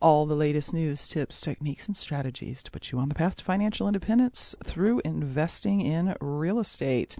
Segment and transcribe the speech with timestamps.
[0.00, 3.44] all the latest news, tips, techniques, and strategies to put you on the path to
[3.44, 7.16] financial independence through investing in real estate.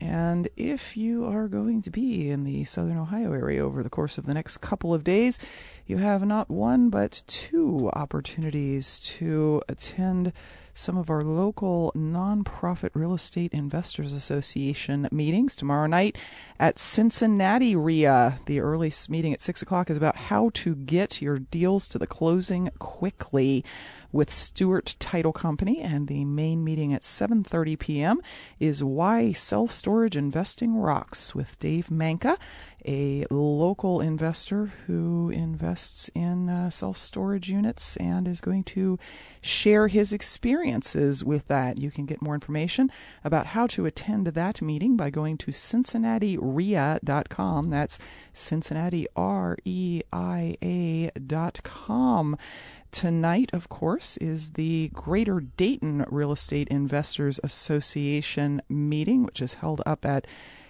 [0.00, 4.16] And if you are going to be in the southern Ohio area over the course
[4.16, 5.40] of the next couple of days,
[5.86, 10.32] you have not one but two opportunities to attend
[10.78, 16.16] some of our local nonprofit real estate investors association meetings tomorrow night
[16.60, 18.38] at Cincinnati REIA.
[18.46, 22.06] The early meeting at six o'clock is about how to get your deals to the
[22.06, 23.64] closing quickly
[24.12, 28.20] with Stewart Title Company, and the main meeting at 7:30 p.m.
[28.60, 32.38] is Why Self Storage Investing Rocks with Dave Manka,
[32.86, 38.98] a local investor who invests in uh, self storage units and is going to
[39.40, 41.80] share his experiences with that.
[41.80, 42.92] You can get more information
[43.24, 47.70] about how to attend that meeting by going to CincinnatiREIA.com.
[47.70, 47.98] That's
[48.32, 52.36] Cincinnati R E I A.com.
[52.90, 59.82] Tonight, of course, is the Greater Dayton Real Estate Investors Association meeting, which is held
[59.84, 60.26] up at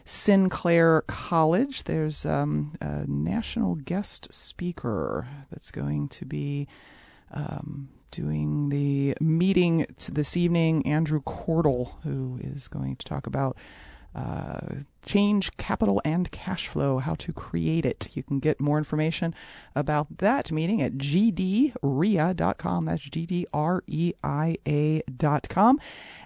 [0.09, 1.85] Sinclair College.
[1.85, 6.67] There's um, a national guest speaker that's going to be
[7.31, 13.59] um, doing the meeting this evening, Andrew Cordell, who is going to talk about
[15.09, 18.09] change capital and cash flow, how to create it.
[18.15, 19.35] You can get more information
[19.75, 22.85] about that meeting at gdreia.com.
[22.85, 25.81] That's G D R E I A.com.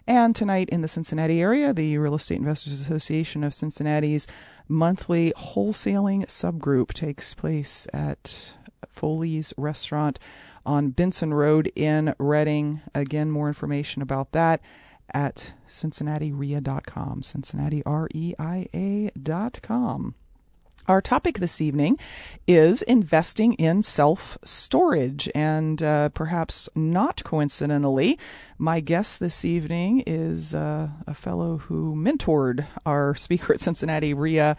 [0.07, 4.27] And tonight in the Cincinnati area, the Real Estate Investors Association of Cincinnati's
[4.69, 8.57] monthly wholesaling subgroup takes place at
[8.89, 10.19] Foley's Restaurant
[10.67, 12.81] on Benson Road in Reading.
[12.95, 14.61] Again, more information about that
[15.15, 17.23] at CincinnatiREIA.com.
[17.23, 20.15] CincinnatiREIA.com.
[20.89, 21.97] Our topic this evening
[22.49, 25.31] is investing in self storage.
[25.33, 28.19] And uh, perhaps not coincidentally,
[28.59, 34.57] my guest this evening is uh, a fellow who mentored our speaker at Cincinnati REIA.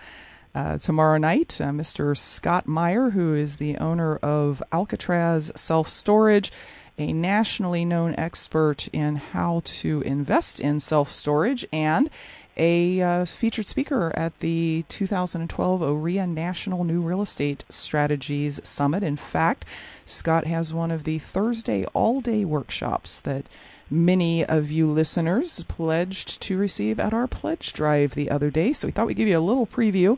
[0.55, 2.15] Uh, tomorrow night, uh, Mr.
[2.15, 6.51] Scott Meyer, who is the owner of Alcatraz Self Storage
[6.97, 12.09] a nationally known expert in how to invest in self storage and
[12.55, 19.01] a uh, featured speaker at the 2012 OREA National New Real Estate Strategies Summit.
[19.01, 19.65] In fact,
[20.05, 23.49] Scott has one of the Thursday all day workshops that
[23.89, 28.73] many of you listeners pledged to receive at our pledge drive the other day.
[28.73, 30.17] So we thought we'd give you a little preview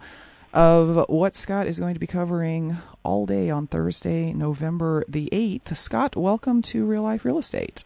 [0.55, 5.75] of what Scott is going to be covering all day on Thursday, November the 8th.
[5.75, 7.83] Scott, welcome to Real Life Real Estate.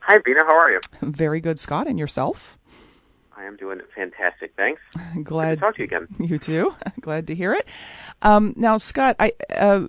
[0.00, 0.40] Hi, Vina.
[0.46, 0.80] How are you?
[1.02, 1.86] Very good, Scott.
[1.86, 2.58] And yourself?
[3.36, 4.54] I am doing fantastic.
[4.56, 4.80] Thanks.
[5.22, 6.08] Glad to talk to you again.
[6.18, 6.74] You too.
[7.02, 7.68] Glad to hear it.
[8.22, 9.86] Um, now, Scott, I uh,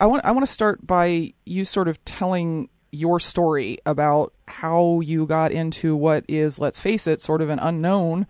[0.00, 5.00] I want I want to start by you sort of telling your story about how
[5.00, 8.26] you got into what is, let's face it, sort of an unknown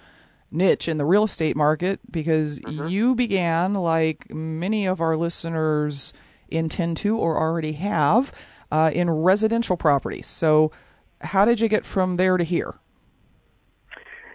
[0.51, 2.89] niche in the real estate market because mm-hmm.
[2.89, 6.13] you began, like many of our listeners
[6.49, 8.33] intend to or already have,
[8.73, 10.27] uh, in residential properties.
[10.27, 10.73] So,
[11.21, 12.75] how did you get from there to here?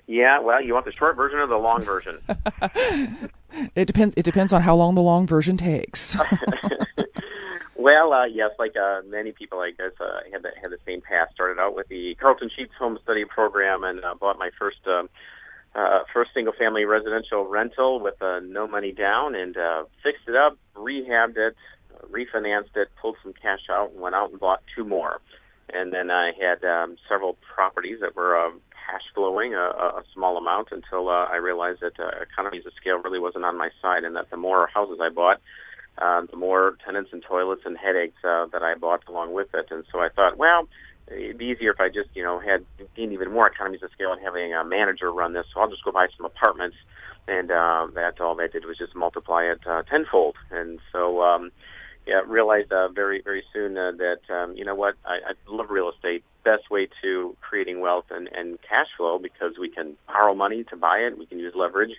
[0.08, 2.20] Yeah, well, you want the short version or the long version?
[3.76, 4.14] it depends.
[4.16, 6.16] It depends on how long the long version takes.
[7.76, 11.02] well, uh, yes, like uh, many people, I guess, uh, had the, had the same
[11.02, 11.30] path.
[11.34, 15.06] Started out with the Carleton Sheets Home Study Program and uh, bought my first um,
[15.06, 15.08] uh,
[16.14, 20.58] first single family residential rental with uh, no money down and uh, fixed it up,
[20.76, 21.56] rehabbed it,
[22.10, 25.20] refinanced it, pulled some cash out, and went out and bought two more.
[25.74, 28.52] And then I had um, several properties that were uh,
[28.86, 29.58] cash flowing a,
[30.02, 33.58] a small amount until uh, I realized that uh, economies of scale really wasn't on
[33.58, 35.42] my side, and that the more houses I bought,
[35.98, 39.68] uh, the more tenants and toilets and headaches uh, that I bought along with it.
[39.72, 40.68] And so I thought, well,
[41.08, 42.66] it'd be easier if I just, you know, had
[42.96, 45.46] gained even more economies of scale and having a manager run this.
[45.54, 46.78] So I'll just go buy some apartments,
[47.28, 50.36] and uh, that all that did was just multiply it uh, tenfold.
[50.52, 51.52] And so, um,
[52.08, 55.70] yeah, realized uh, very very soon uh, that um, you know what, I, I love
[55.70, 56.24] real estate.
[56.44, 60.76] Best way to creating wealth and, and cash flow because we can borrow money to
[60.76, 61.18] buy it.
[61.18, 61.94] We can use leverage.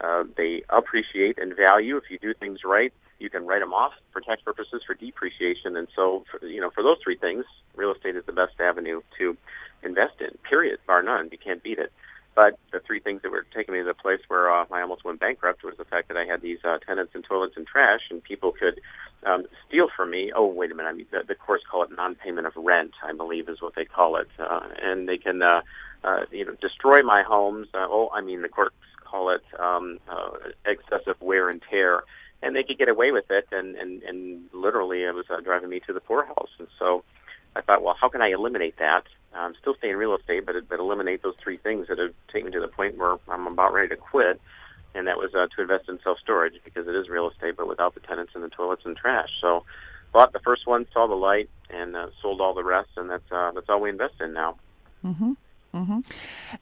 [0.00, 3.92] Uh, they appreciate and value if you do things right you can write them off
[4.12, 5.76] for tax purposes for depreciation.
[5.76, 7.44] And so, for, you know, for those three things,
[7.76, 9.36] real estate is the best avenue to
[9.82, 10.36] invest in.
[10.48, 11.28] Period, bar none.
[11.30, 11.92] You can't beat it.
[12.34, 15.04] But the three things that were taking me to the place where uh, I almost
[15.04, 18.02] went bankrupt was the fact that I had these uh, tenants and toilets and trash,
[18.08, 18.80] and people could
[19.26, 20.32] um, steal from me.
[20.34, 20.88] Oh, wait a minute!
[20.88, 23.84] I mean, the, the courts call it non-payment of rent, I believe, is what they
[23.84, 25.62] call it, uh, and they can, uh,
[26.04, 27.66] uh, you know, destroy my homes.
[27.74, 30.30] Uh, oh, I mean, the courts call it um, uh,
[30.64, 32.04] excessive wear and tear
[32.42, 35.68] and they could get away with it, and and and literally it was uh, driving
[35.68, 36.50] me to the poorhouse.
[36.58, 37.04] And so
[37.54, 39.04] I thought, well, how can I eliminate that?
[39.32, 42.46] I'm still staying in real estate, but but eliminate those three things that have taken
[42.46, 44.40] me to the point where I'm about ready to quit.
[44.92, 47.68] And that was uh, to invest in self storage because it is real estate, but
[47.68, 49.28] without the tenants and the toilets and trash.
[49.40, 49.64] So
[50.12, 53.30] bought the first one, saw the light, and uh, sold all the rest, and that's
[53.30, 54.56] uh, that's all we invest in now.
[55.04, 55.32] Mm-hmm.
[55.74, 56.00] Mm-hmm.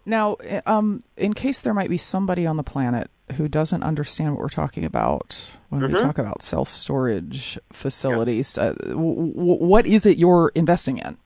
[0.05, 4.41] Now, um, in case there might be somebody on the planet who doesn't understand what
[4.41, 5.95] we're talking about when mm-hmm.
[5.95, 11.17] we talk about self storage facilities, uh, w- w- what is it you're investing in?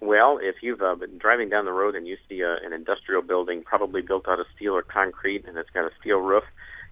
[0.00, 3.22] Well, if you've uh, been driving down the road and you see a, an industrial
[3.22, 6.44] building, probably built out of steel or concrete, and it's got a steel roof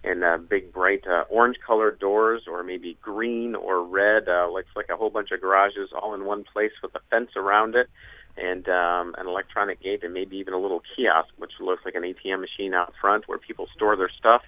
[0.04, 4.88] and uh, big, bright uh, orange-colored doors, or maybe green or red, uh, looks like
[4.88, 7.88] a whole bunch of garages all in one place with a fence around it
[8.36, 12.02] and um, an electronic gate and maybe even a little kiosk, which looks like an
[12.02, 14.42] ATM machine out front where people store their stuff.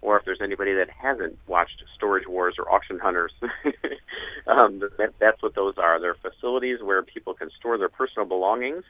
[0.00, 3.32] Or if there's anybody that hasn't watched Storage Wars or Auction Hunters,
[4.46, 5.98] um, that, that's what those are.
[5.98, 8.84] They're facilities where people can store their personal belongings.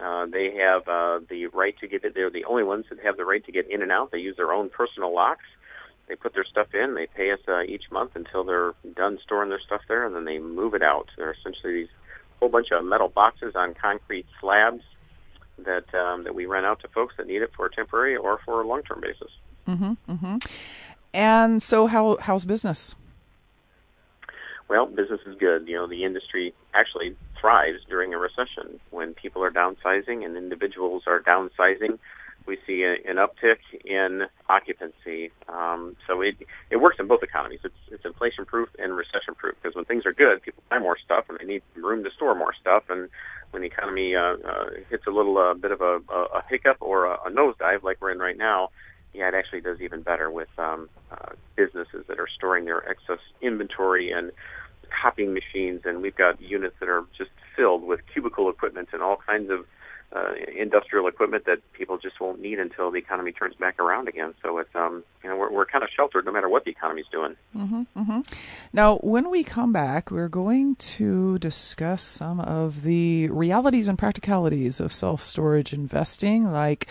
[0.00, 2.14] Uh, they have uh, the right to get it.
[2.14, 4.10] They're the only ones that have the right to get in and out.
[4.10, 5.44] They use their own personal locks.
[6.08, 6.94] They put their stuff in.
[6.94, 10.24] They pay us uh, each month until they're done storing their stuff there, and then
[10.24, 11.08] they move it out.
[11.16, 11.88] They're essentially these
[12.44, 14.82] whole bunch of metal boxes on concrete slabs
[15.56, 18.38] that um, that we rent out to folks that need it for a temporary or
[18.44, 19.30] for a long term basis.
[19.66, 20.36] Mm-hmm, mm-hmm.
[21.14, 22.94] And so, how how's business?
[24.68, 25.66] Well, business is good.
[25.68, 31.04] You know, the industry actually thrives during a recession when people are downsizing and individuals
[31.06, 31.98] are downsizing
[32.46, 35.30] we see a, an uptick in occupancy.
[35.48, 36.36] Um, so it
[36.70, 37.60] it works in both economies.
[37.64, 40.98] It's it's inflation proof and recession proof because when things are good, people buy more
[41.02, 42.84] stuff and they need room to store more stuff.
[42.88, 43.08] And
[43.50, 47.06] when the economy uh, uh, hits a little uh, bit of a, a hiccup or
[47.06, 48.70] a, a nosedive like we're in right now,
[49.14, 53.20] yeah, it actually does even better with um, uh, businesses that are storing their excess
[53.40, 54.32] inventory and
[55.02, 55.82] copying machines.
[55.84, 59.66] And we've got units that are just filled with cubicle equipment and all kinds of
[60.14, 64.32] uh, industrial equipment that people just won't need until the economy turns back around again.
[64.42, 67.06] So it's um, you know we're we're kind of sheltered no matter what the economy's
[67.10, 67.36] doing.
[67.56, 68.20] Mm-hmm, mm-hmm.
[68.72, 74.80] Now, when we come back, we're going to discuss some of the realities and practicalities
[74.80, 76.88] of self storage investing, like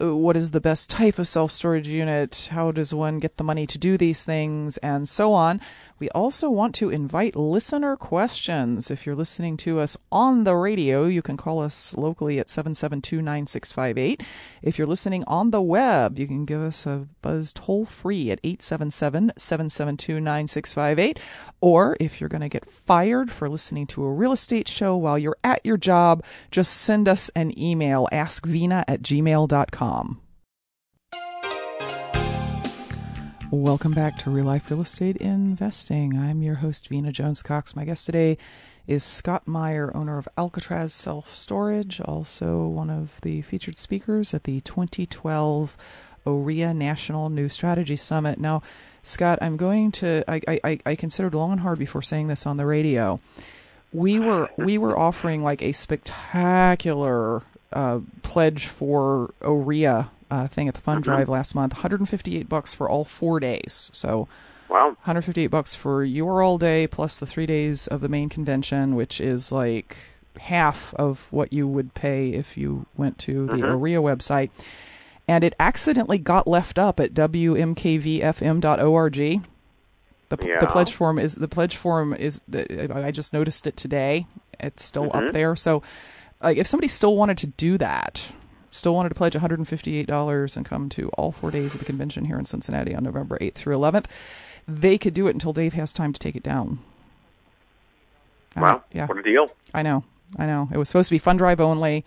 [0.00, 2.48] uh, what is the best type of self storage unit?
[2.50, 4.76] How does one get the money to do these things?
[4.78, 5.60] And so on.
[6.00, 8.90] We also want to invite listener questions.
[8.90, 13.20] If you're listening to us on the radio, you can call us locally at 772
[13.20, 14.22] 9658.
[14.62, 18.40] If you're listening on the web, you can give us a buzz toll free at
[18.42, 21.18] 877 772 9658.
[21.60, 25.18] Or if you're going to get fired for listening to a real estate show while
[25.18, 30.22] you're at your job, just send us an email askvina at gmail.com.
[33.52, 36.16] Welcome back to Real Life Real Estate Investing.
[36.16, 37.74] I'm your host, Vina Jones Cox.
[37.74, 38.38] My guest today
[38.86, 44.44] is Scott Meyer, owner of Alcatraz Self Storage, also one of the featured speakers at
[44.44, 45.76] the 2012
[46.24, 48.38] OREA National New Strategy Summit.
[48.38, 48.62] Now,
[49.02, 52.56] Scott, I'm going to, I, I, I considered long and hard before saying this on
[52.56, 53.18] the radio.
[53.92, 57.42] We were we were offering like a spectacular
[57.72, 61.12] uh, pledge for OREA uh, thing at the fund mm-hmm.
[61.12, 61.74] drive last month.
[61.74, 63.90] 158 bucks for all four days.
[63.92, 64.28] So,
[64.68, 68.94] wow, 158 bucks for your all day plus the three days of the main convention,
[68.94, 69.96] which is like
[70.38, 73.72] half of what you would pay if you went to the mm-hmm.
[73.72, 74.50] OREA website.
[75.28, 79.16] And it accidentally got left up at wmkvfm.org.
[79.16, 79.40] The,
[80.46, 80.58] yeah.
[80.60, 84.26] the pledge form is the pledge form is I just noticed it today.
[84.58, 85.26] It's still mm-hmm.
[85.26, 85.56] up there.
[85.56, 85.82] So,
[86.42, 88.32] like, if somebody still wanted to do that,
[88.70, 92.38] still wanted to pledge $158 and come to all four days of the convention here
[92.38, 94.06] in Cincinnati on November 8th through 11th,
[94.66, 96.78] they could do it until Dave has time to take it down.
[98.56, 99.06] Wow, yeah.
[99.06, 99.50] what a deal.
[99.74, 100.04] I know,
[100.36, 100.68] I know.
[100.72, 102.04] It was supposed to be fund drive only,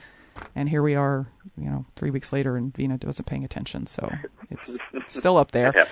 [0.55, 1.27] and here we are,
[1.57, 4.11] you know, three weeks later, and Vina wasn't paying attention, so
[4.49, 5.87] it's still up there.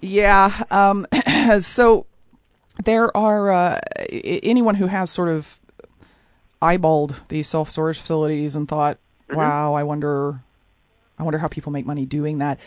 [0.00, 0.64] Yeah.
[0.70, 1.06] Um,
[1.58, 2.06] so
[2.84, 5.60] there are uh, anyone who has sort of
[6.62, 8.98] eyeballed these self storage facilities and thought.
[9.36, 10.40] "Wow, I wonder,
[11.18, 12.58] I wonder how people make money doing that."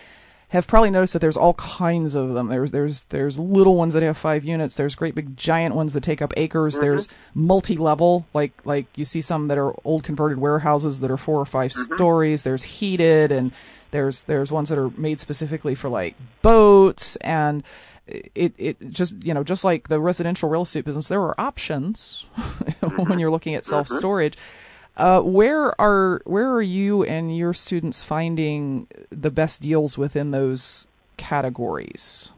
[0.53, 2.47] have probably noticed that there's all kinds of them.
[2.47, 4.75] There's there's there's little ones that have five units.
[4.75, 6.75] There's great big giant ones that take up acres.
[6.75, 6.83] Mm-hmm.
[6.83, 11.39] There's multi-level, like like you see some that are old converted warehouses that are four
[11.39, 11.95] or 5 mm-hmm.
[11.95, 12.43] stories.
[12.43, 13.51] There's heated, and
[13.89, 17.63] there's there's ones that are made specifically for like boats and.
[18.05, 22.25] It it just you know just like the residential real estate business, there are options
[22.37, 23.09] mm-hmm.
[23.09, 24.37] when you're looking at self storage.
[24.95, 30.85] Uh, where are where are you and your students finding the best deals within those
[31.17, 32.31] categories?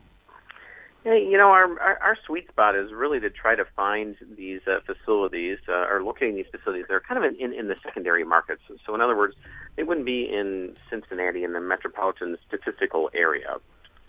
[1.03, 4.79] You know, our, our, our sweet spot is really to try to find these uh,
[4.87, 8.63] facilities uh, or locating these facilities that are kind of in, in, the secondary markets.
[8.87, 9.35] So, in other words,
[9.75, 13.57] they wouldn't be in Cincinnati in the metropolitan statistical area,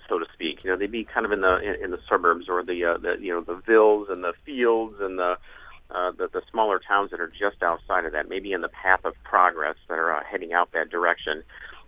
[0.08, 0.64] so to speak.
[0.64, 2.96] You know, they'd be kind of in the in, in the suburbs or the uh,
[2.96, 5.36] the you know the villas and the fields and the
[5.90, 9.04] uh, the, the smaller towns that are just outside of that, maybe in the path
[9.04, 11.42] of progress that are uh, heading out that direction.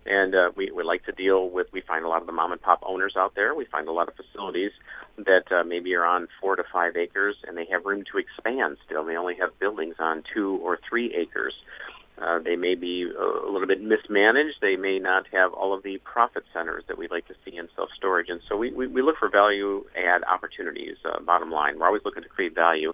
[0.05, 2.51] And uh, we, we like to deal with, we find a lot of the mom
[2.51, 3.53] and pop owners out there.
[3.53, 4.71] We find a lot of facilities
[5.17, 8.77] that uh, maybe are on four to five acres and they have room to expand
[8.85, 9.05] still.
[9.05, 11.53] They only have buildings on two or three acres.
[12.21, 14.55] Uh, they may be a little bit mismanaged.
[14.61, 17.69] They may not have all of the profit centers that we like to see in
[17.75, 18.27] self storage.
[18.29, 21.79] And so we, we, we look for value add opportunities, uh, bottom line.
[21.79, 22.93] We're always looking to create value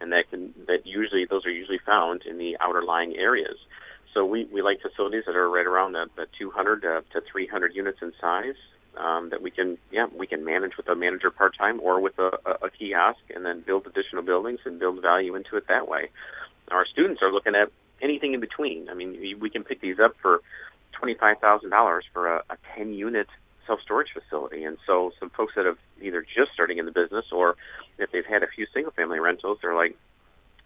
[0.00, 3.56] and that can that usually those are usually found in the outer lying areas.
[4.14, 7.74] So we, we like facilities that are right around the, the 200 to, to 300
[7.76, 8.56] units in size
[8.96, 12.18] um, that we can yeah we can manage with a manager part time or with
[12.18, 15.88] a, a, a kiosk and then build additional buildings and build value into it that
[15.88, 16.10] way.
[16.70, 18.88] Our students are looking at anything in between.
[18.88, 20.40] I mean, we can pick these up for
[20.92, 23.28] twenty five thousand dollars for a, a 10 unit
[23.70, 24.64] self storage facility.
[24.64, 27.54] And so some folks that have either just starting in the business or
[27.98, 29.96] if they've had a few single family rentals, they're like,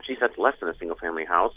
[0.07, 1.53] geez, that's less than a single family house.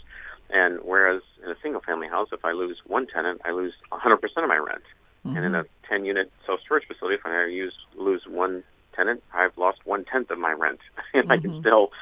[0.50, 4.14] And whereas in a single family house, if I lose one tenant, I lose 100%
[4.14, 4.82] of my rent.
[5.24, 5.36] Mm-hmm.
[5.36, 8.62] And in a 10 unit self storage facility, if I use, lose one
[8.94, 10.80] tenant, I've lost one tenth of my rent.
[11.14, 11.32] and mm-hmm.
[11.32, 11.60] I can mm-hmm.
[11.60, 11.92] still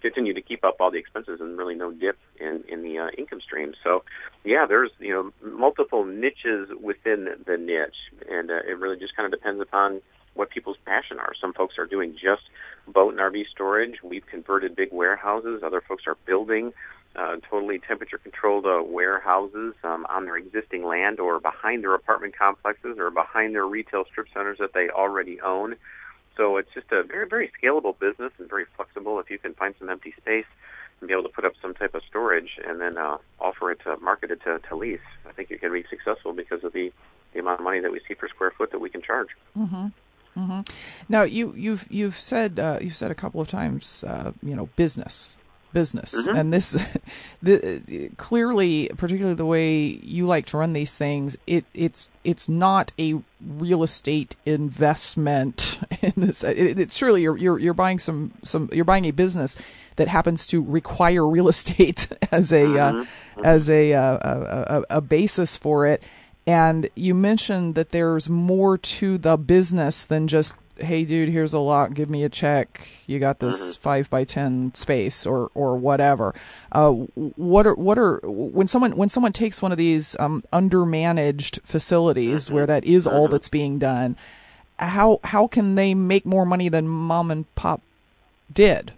[0.00, 3.08] continue to keep up all the expenses and really no dip in in the uh,
[3.16, 3.74] income stream.
[3.82, 4.04] So,
[4.44, 7.96] yeah, there's you know multiple niches within the niche,
[8.30, 10.00] and uh, it really just kind of depends upon
[10.34, 11.32] what people's passion are.
[11.40, 12.42] Some folks are doing just
[12.86, 14.02] boat and RV storage.
[14.02, 15.62] We've converted big warehouses.
[15.64, 16.72] Other folks are building
[17.16, 22.36] uh, totally temperature controlled uh, warehouses um, on their existing land or behind their apartment
[22.38, 25.74] complexes or behind their retail strip centers that they already own.
[26.38, 29.18] So it's just a very, very scalable business and very flexible.
[29.18, 30.46] If you can find some empty space
[31.00, 33.80] and be able to put up some type of storage and then uh, offer it
[33.82, 36.92] to market it to, to lease, I think you can be successful because of the,
[37.34, 39.28] the amount of money that we see per square foot that we can charge.
[39.56, 39.88] Mm-hmm.
[40.36, 40.60] Mm-hmm.
[41.08, 44.66] Now you you've you've said uh, you've said a couple of times uh, you know
[44.76, 45.36] business
[45.72, 46.36] business mm-hmm.
[46.36, 46.72] and this
[47.42, 52.92] the, clearly particularly the way you like to run these things it it's it's not
[52.98, 58.68] a real estate investment in this it, it's surely you're, you're you're buying some some
[58.72, 59.56] you're buying a business
[59.96, 63.44] that happens to require real estate as a uh, mm-hmm.
[63.44, 66.02] as a, uh, a, a, a basis for it
[66.46, 71.58] and you mentioned that there's more to the business than just hey dude here's a
[71.58, 71.94] lot.
[71.94, 72.88] Give me a check.
[73.06, 73.82] You got this mm-hmm.
[73.82, 76.34] five by ten space or or whatever.
[76.72, 81.60] Uh, what are what are when someone when someone takes one of these um, undermanaged
[81.62, 82.54] facilities mm-hmm.
[82.54, 83.32] where that is all mm-hmm.
[83.32, 84.16] that's being done
[84.78, 87.80] how how can they make more money than mom and pop
[88.52, 88.92] did?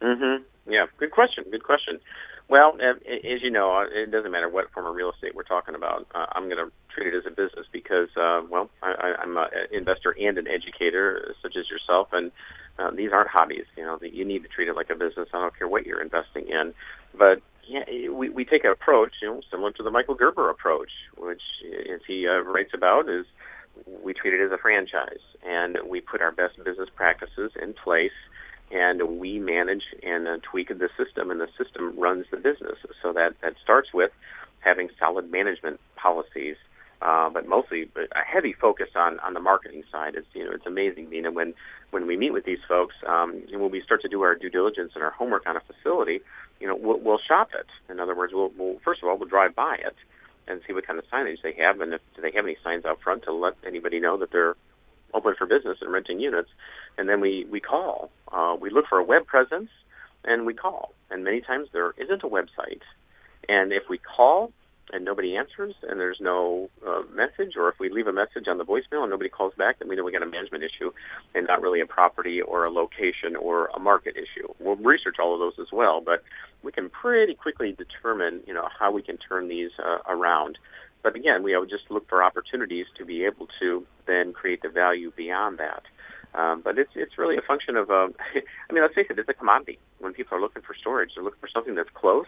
[0.00, 0.86] Mhm yeah.
[0.98, 1.44] Good question.
[1.50, 2.00] Good question
[2.48, 5.74] well, as you know, uh, it doesn't matter what form of real estate we're talking
[5.74, 6.06] about.
[6.14, 9.46] Uh, I'm going to treat it as a business because, uh, well, I, I'm an
[9.72, 12.30] investor and an educator, such as yourself, and
[12.78, 13.64] uh, these aren't hobbies.
[13.76, 15.28] You know, you need to treat it like a business.
[15.32, 16.74] I don't care what you're investing in,
[17.16, 20.90] but yeah, we we take an approach, you know, similar to the Michael Gerber approach,
[21.16, 21.42] which,
[21.92, 23.24] as he uh, writes about, is
[24.02, 28.12] we treat it as a franchise, and we put our best business practices in place
[28.70, 32.78] and we manage and uh, tweak the system, and the system runs the business.
[33.02, 34.10] So that that starts with
[34.60, 36.56] having solid management policies,
[37.02, 40.14] uh, but mostly a heavy focus on on the marketing side.
[40.14, 41.54] It's you know it's amazing, Nina, when
[41.90, 44.50] when we meet with these folks, um, and when we start to do our due
[44.50, 46.20] diligence and our homework on a facility,
[46.60, 47.66] you know we'll, we'll shop it.
[47.92, 49.96] In other words, we'll, we'll first of all we'll drive by it.
[50.46, 52.84] and see what kind of signage they have, and if do they have any signs
[52.84, 54.56] out front to let anybody know that they're
[55.14, 56.50] open for business and renting units.
[56.98, 58.10] And then we we call.
[58.32, 59.70] Uh, we look for a web presence,
[60.24, 60.92] and we call.
[61.10, 62.82] And many times there isn't a website.
[63.48, 64.52] And if we call
[64.92, 68.58] and nobody answers and there's no uh, message, or if we leave a message on
[68.58, 70.90] the voicemail and nobody calls back, then we know we got a management issue
[71.34, 74.46] and not really a property or a location or a market issue.
[74.60, 76.22] We'll research all of those as well, but
[76.62, 80.58] we can pretty quickly determine, you know, how we can turn these uh, around.
[81.04, 84.70] But again, we would just look for opportunities to be able to then create the
[84.70, 85.82] value beyond that.
[86.34, 89.28] Um, but it's it's really a function of, um, I mean, let's face it, it's
[89.28, 89.78] a commodity.
[90.00, 92.26] When people are looking for storage, they're looking for something that's close,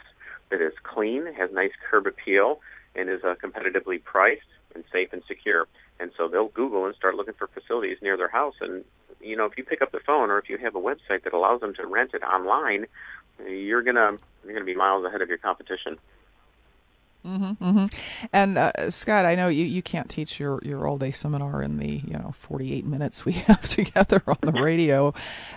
[0.50, 2.61] that is clean, has nice curb appeal,
[2.95, 5.66] and is uh, competitively priced and safe and secure.
[5.99, 8.54] And so they'll Google and start looking for facilities near their house.
[8.61, 8.85] And
[9.23, 11.33] you know, if you pick up the phone or if you have a website that
[11.33, 12.87] allows them to rent it online,
[13.49, 15.97] you're gonna you're gonna be miles ahead of your competition.
[17.26, 17.87] Mm-hmm, mm-hmm.
[18.33, 21.78] And uh, Scott, I know you, you can't teach your, your all day seminar in
[21.78, 25.12] the you know 48 minutes we have together on the radio,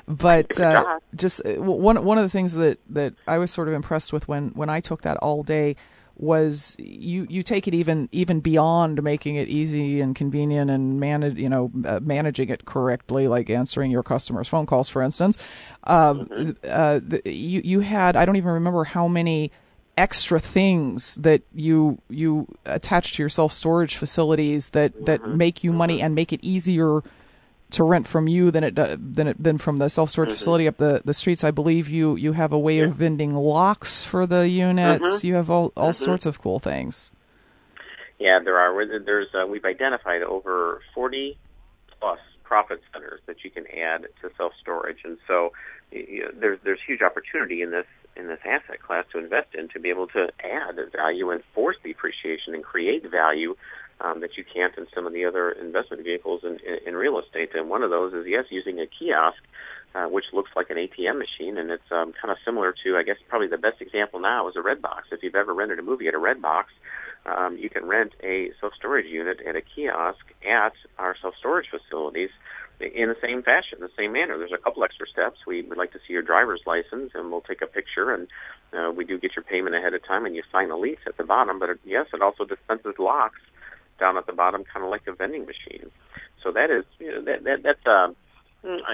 [0.08, 3.74] but uh, just uh, one one of the things that, that I was sort of
[3.76, 5.76] impressed with when, when I took that all day
[6.20, 11.38] was you you take it even even beyond making it easy and convenient and manage
[11.38, 15.38] you know uh, managing it correctly like answering your customers phone calls for instance.
[15.86, 16.52] Um, mm-hmm.
[16.70, 19.52] uh, the, you you had I don't even remember how many
[20.00, 25.38] extra things that you you attach to your self storage facilities that that mm-hmm.
[25.38, 27.04] make you money and make it easier
[27.72, 30.38] to rent from you than it than it than from the self storage mm-hmm.
[30.38, 31.44] facility up the, the streets.
[31.44, 32.86] I believe you you have a way yeah.
[32.86, 35.04] of vending locks for the units.
[35.04, 35.28] Mm-hmm.
[35.28, 36.06] You have all all mm-hmm.
[36.06, 37.12] sorts of cool things.
[38.18, 39.00] Yeah, there are.
[39.00, 41.38] There's uh, we've identified over forty
[42.00, 45.52] plus profit centers that you can add to self storage, and so
[45.92, 49.70] you know, there's there's huge opportunity in this in this asset class to invest in
[49.70, 53.56] to be able to add value and force the appreciation and create value
[54.02, 57.20] um, that you can't in some of the other investment vehicles in, in, in real
[57.20, 57.50] estate.
[57.54, 59.40] And one of those is yes, using a kiosk,
[59.96, 63.04] uh, which looks like an ATM machine, and it's um, kind of similar to I
[63.04, 65.12] guess probably the best example now is a Redbox.
[65.12, 66.66] If you've ever rented a movie at a Redbox,
[67.26, 71.68] um, you can rent a self storage unit at a kiosk at our self storage
[71.70, 72.30] facilities
[72.80, 74.38] in the same fashion, the same manner.
[74.38, 75.40] There's a couple extra steps.
[75.46, 78.28] We would like to see your driver's license, and we'll take a picture, and
[78.74, 81.18] uh, we do get your payment ahead of time, and you sign a lease at
[81.18, 81.60] the bottom.
[81.60, 83.42] But it, yes, it also dispenses locks
[84.00, 85.92] down at the bottom, kind of like a vending machine.
[86.42, 88.14] So that is, you know, that, that that's uh,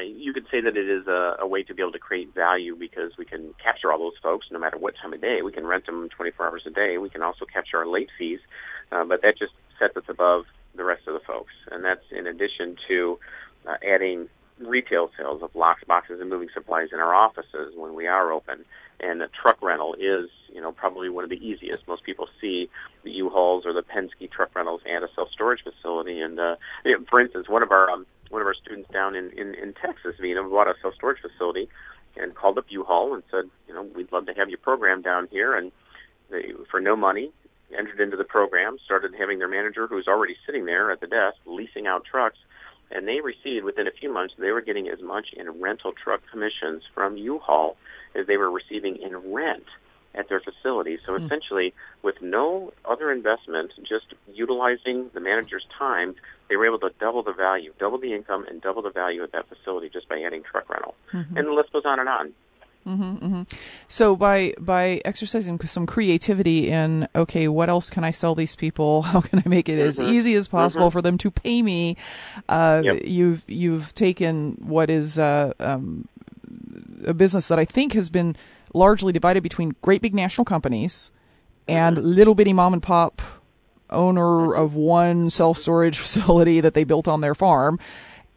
[0.03, 2.75] you could say that it is a, a way to be able to create value
[2.75, 5.41] because we can capture all those folks no matter what time of day.
[5.43, 6.97] We can rent them 24 hours a day.
[6.97, 8.39] We can also capture our late fees,
[8.91, 10.45] uh, but that just sets us above
[10.75, 13.17] the rest of the folks, and that's in addition to
[13.67, 18.07] uh, adding retail sales of locks, boxes, and moving supplies in our offices when we
[18.07, 18.63] are open.
[18.99, 21.87] And a truck rental is, you know, probably one of the easiest.
[21.87, 22.69] Most people see
[23.03, 26.21] the U-Hauls or the Penske truck rentals at a self-storage facility.
[26.21, 29.15] And uh, you know, for instance, one of our um, one of our students down
[29.15, 31.67] in in, in Texas, know, bought a self-storage facility
[32.17, 35.27] and called up U-Haul and said, you know, we'd love to have your program down
[35.31, 35.73] here, and
[36.29, 37.29] they, for no money,
[37.77, 41.35] entered into the program, started having their manager, who's already sitting there at the desk,
[41.45, 42.37] leasing out trucks
[42.91, 46.21] and they received within a few months they were getting as much in rental truck
[46.31, 47.77] commissions from U-Haul
[48.15, 49.65] as they were receiving in rent
[50.13, 50.97] at their facility.
[51.05, 51.25] So hmm.
[51.25, 56.15] essentially, with no other investment, just utilizing the manager's time,
[56.49, 59.31] they were able to double the value, double the income, and double the value at
[59.33, 60.95] that facility just by adding truck rental.
[61.13, 61.37] Mm-hmm.
[61.37, 62.33] And the list goes on and on.
[62.87, 63.41] Mm-hmm, mm-hmm.
[63.87, 69.01] So by by exercising some creativity in okay, what else can I sell these people?
[69.15, 69.89] How can I make it mm-hmm.
[69.89, 70.93] as easy as possible mm-hmm.
[70.93, 71.97] for them to pay me?
[72.47, 73.01] Uh, yep.
[73.03, 76.07] You've you've taken what is uh, um,
[77.05, 78.35] a business that I think has been
[78.73, 81.09] largely divided between great big national companies
[81.67, 82.05] and mm-hmm.
[82.05, 83.21] little bitty mom and pop
[83.89, 84.61] owner mm-hmm.
[84.61, 87.79] of one self storage facility that they built on their farm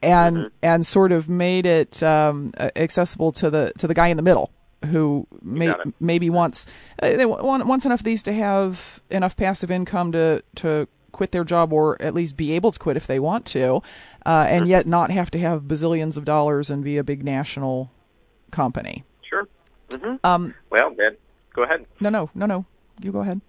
[0.02, 0.48] and mm-hmm.
[0.62, 4.50] and sort of made it um, accessible to the to the guy in the middle
[4.86, 6.66] who may, maybe wants
[7.02, 11.32] uh, they want, wants enough of these to have enough passive income to to quit
[11.32, 13.82] their job or at least be able to quit if they want to,
[14.24, 14.70] uh, and mm-hmm.
[14.70, 17.90] yet not have to have bazillions of dollars and be a big national
[18.50, 19.04] company.
[19.28, 19.48] Sure.
[19.88, 20.14] Mm-hmm.
[20.24, 21.16] Um, well, then
[21.54, 21.86] go ahead.
[22.00, 22.64] No, no, no, no.
[23.00, 23.40] You go ahead.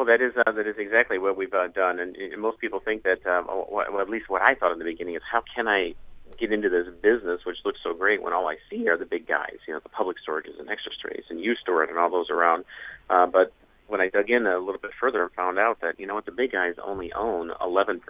[0.00, 2.80] Well, that is uh, that is exactly what we've uh, done, and, and most people
[2.80, 5.68] think that, um, well, at least what I thought in the beginning is, how can
[5.68, 5.92] I
[6.38, 9.28] get into this business, which looks so great, when all I see are the big
[9.28, 12.64] guys, you know, the public storages and extra strays and U-Store-It and all those around.
[13.10, 13.52] Uh, but
[13.88, 16.24] when I dug in a little bit further and found out that you know what
[16.24, 18.00] the big guys only own 11%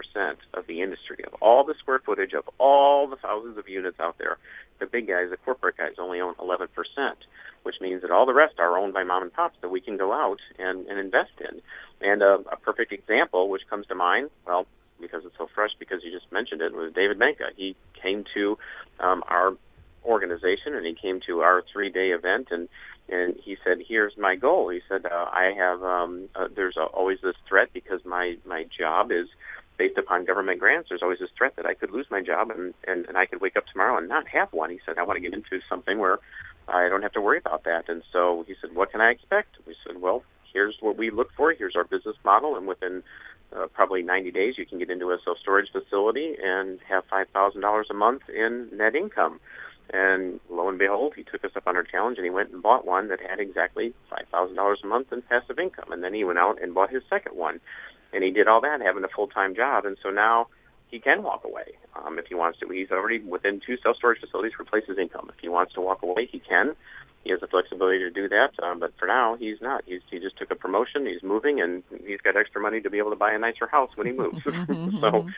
[0.55, 4.17] of the industry of all the square footage of all the thousands of units out
[4.19, 4.39] there,
[4.81, 6.69] the big guys, the corporate guys, only own 11%,
[7.63, 9.97] which means that all the rest are owned by mom and pops that we can
[9.97, 11.61] go out and, and invest in.
[12.01, 14.67] And uh, a perfect example, which comes to mind, well,
[15.01, 17.51] because it's so fresh, because you just mentioned it, was David Benka.
[17.57, 18.59] He came to
[18.99, 19.57] um, our
[20.05, 22.69] organization and he came to our three-day event and
[23.13, 26.83] and he said, "Here's my goal." He said, uh, "I have um, uh, there's a,
[26.83, 29.27] always this threat because my my job is
[29.81, 30.91] based upon government grants.
[30.91, 33.41] There's always this threat that I could lose my job and and, and I could
[33.41, 35.99] wake up tomorrow and not have one." He said, "I want to get into something
[35.99, 36.19] where
[36.69, 39.57] I don't have to worry about that." And so he said, "What can I expect?"
[39.67, 41.53] We said, "Well, here's what we look for.
[41.53, 43.03] Here's our business model, and within
[43.57, 47.91] uh, probably 90 days, you can get into a self storage facility and have $5,000
[47.91, 49.41] a month in net income."
[49.93, 52.63] And lo and behold, he took us up on our challenge and he went and
[52.63, 53.93] bought one that had exactly
[54.33, 55.91] $5,000 a month in passive income.
[55.91, 57.61] And then he went out and bought his second one.
[58.13, 59.85] And he did all that having a full time job.
[59.85, 60.49] And so now
[60.91, 62.69] he can walk away um, if he wants to.
[62.69, 65.31] He's already within two self storage facilities replace his income.
[65.33, 66.75] If he wants to walk away, he can.
[67.23, 68.53] He has the flexibility to do that.
[68.63, 69.85] Um, but for now, he's not.
[69.87, 71.07] He's, he just took a promotion.
[71.07, 73.91] He's moving, and he's got extra money to be able to buy a nicer house
[73.95, 74.43] when he moves.
[75.01, 75.29] so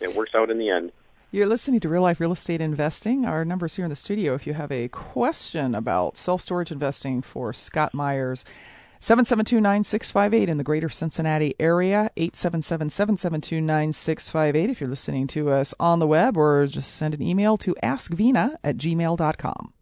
[0.00, 0.92] it works out in the end.
[1.30, 3.24] You're listening to Real Life Real Estate Investing.
[3.24, 4.34] Our numbers here in the studio.
[4.34, 8.44] If you have a question about self storage investing for Scott Myers,
[9.02, 15.74] 772 9658 in the greater Cincinnati area, 877 772 9658 if you're listening to us
[15.80, 19.72] on the web, or just send an email to askvina at gmail.com.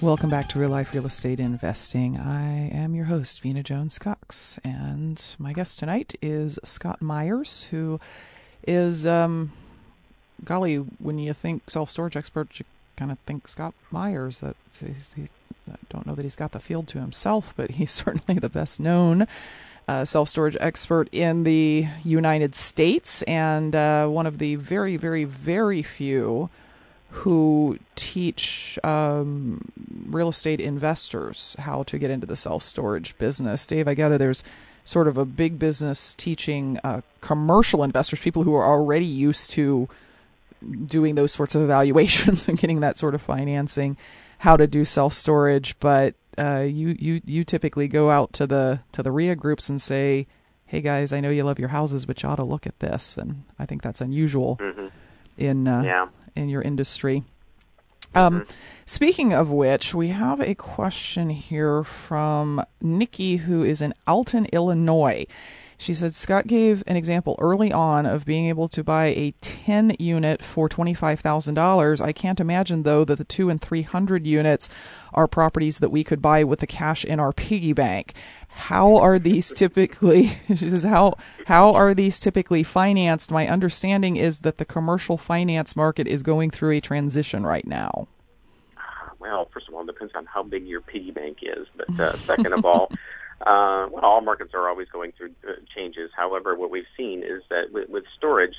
[0.00, 2.16] Welcome back to Real Life Real Estate Investing.
[2.16, 7.98] I am your host, Vina Jones Cox, and my guest tonight is Scott Myers, who
[8.68, 9.50] is, um,
[10.44, 12.64] golly, when you think self storage expert, you
[12.96, 14.38] kind of think Scott Myers.
[14.38, 15.30] That he's, he's,
[15.70, 18.80] I don't know that he's got the field to himself, but he's certainly the best
[18.80, 19.26] known
[19.88, 25.24] uh, self storage expert in the United States, and uh, one of the very, very,
[25.24, 26.50] very few
[27.10, 29.60] who teach um,
[30.06, 33.66] real estate investors how to get into the self storage business.
[33.66, 34.42] Dave, I gather there's
[34.84, 39.88] sort of a big business teaching uh, commercial investors, people who are already used to
[40.86, 43.96] doing those sorts of evaluations and getting that sort of financing,
[44.38, 45.78] how to do self storage.
[45.80, 49.80] But uh, you you you typically go out to the to the REIA groups and
[49.80, 50.26] say,
[50.66, 53.16] "Hey guys, I know you love your houses, but you ought to look at this."
[53.16, 54.86] And I think that's unusual mm-hmm.
[55.38, 57.24] in uh, yeah in your industry.
[58.14, 58.52] Um, mm-hmm.
[58.86, 65.26] Speaking of which, we have a question here from Nikki, who is in Alton, Illinois.
[65.78, 69.96] She said Scott gave an example early on of being able to buy a 10
[69.98, 72.00] unit for $25,000.
[72.00, 74.70] I can't imagine, though, that the 2 and 300 units
[75.12, 78.14] are properties that we could buy with the cash in our piggy bank.
[78.48, 81.14] How are these typically, she says, how,
[81.46, 83.30] how are these typically financed?
[83.30, 88.08] My understanding is that the commercial finance market is going through a transition right now.
[89.18, 91.66] Well, first of all, it depends on how big your piggy bank is.
[91.76, 92.90] But uh, second of all,
[93.46, 96.10] uh, well, all markets are always going through uh, changes.
[96.16, 98.56] However, what we've seen is that with, with storage,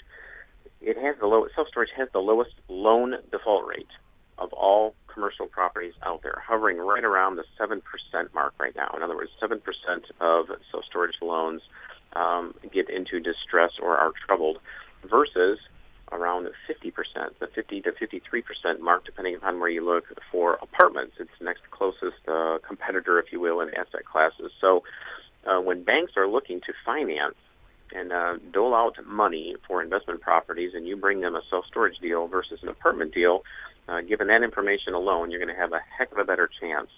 [0.80, 3.92] it has the low self storage has the lowest loan default rate
[4.38, 8.90] of all commercial properties out there, hovering right around the seven percent mark right now.
[8.96, 11.62] In other words, seven percent of self storage loans
[12.14, 14.60] um, get into distress or are troubled,
[15.10, 15.60] versus
[16.12, 16.94] around 50%,
[17.40, 21.14] the 50 to 53% mark, depending upon where you look for apartments.
[21.20, 24.52] It's the next closest uh, competitor, if you will, in asset classes.
[24.62, 24.84] So
[25.46, 27.36] uh, when banks are looking to finance
[27.94, 31.98] and uh, dole out money for investment properties and you bring them a self storage
[32.00, 33.44] deal versus an apartment deal,
[33.88, 36.90] uh, given that information alone, you're going to have a heck of a better chance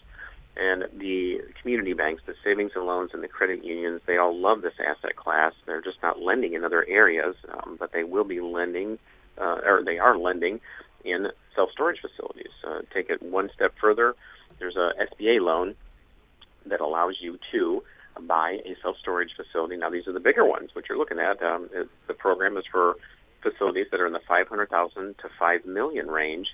[0.59, 4.61] and the community banks, the savings and loans, and the credit unions, they all love
[4.61, 5.53] this asset class.
[5.65, 8.99] They're just not lending in other areas, um, but they will be lending,
[9.37, 10.59] uh, or they are lending
[11.05, 12.51] in self storage facilities.
[12.67, 14.15] Uh, take it one step further.
[14.59, 15.75] There's a SBA loan
[16.65, 17.81] that allows you to
[18.27, 19.77] buy a self storage facility.
[19.77, 21.41] Now, these are the bigger ones, which you're looking at.
[21.41, 21.69] Um,
[22.07, 22.95] the program is for
[23.41, 26.47] facilities that are in the 500,000 to 5 million range.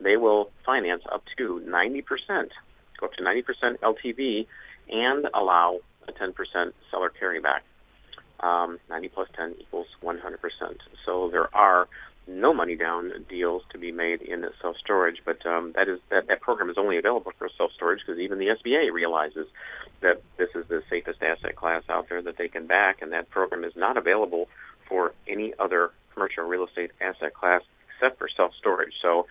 [0.00, 2.52] They will finance up to 90 percent
[2.98, 4.46] go up to 90% LTV,
[4.90, 6.32] and allow a 10%
[6.90, 7.60] seller carryback.
[8.40, 10.18] Um, 90 plus 10 equals 100%.
[11.04, 11.88] So there are
[12.28, 16.28] no money down deals to be made in self storage, but um, that is that,
[16.28, 19.46] that program is only available for self storage because even the SBA realizes
[20.02, 23.30] that this is the safest asset class out there that they can back, and that
[23.30, 24.46] program is not available
[24.88, 27.62] for any other commercial real estate asset class
[27.94, 28.92] except for self storage.
[29.00, 29.26] So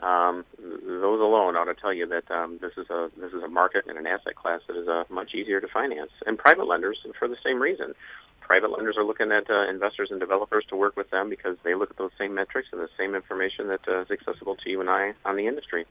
[0.00, 3.48] um, those alone ought to tell you that um, this is a this is a
[3.48, 6.10] market and an asset class that is uh, much easier to finance.
[6.26, 7.94] And private lenders, for the same reason,
[8.40, 11.74] private lenders are looking at uh, investors and developers to work with them because they
[11.74, 14.80] look at those same metrics and the same information that uh, is accessible to you
[14.80, 15.84] and I on the industry.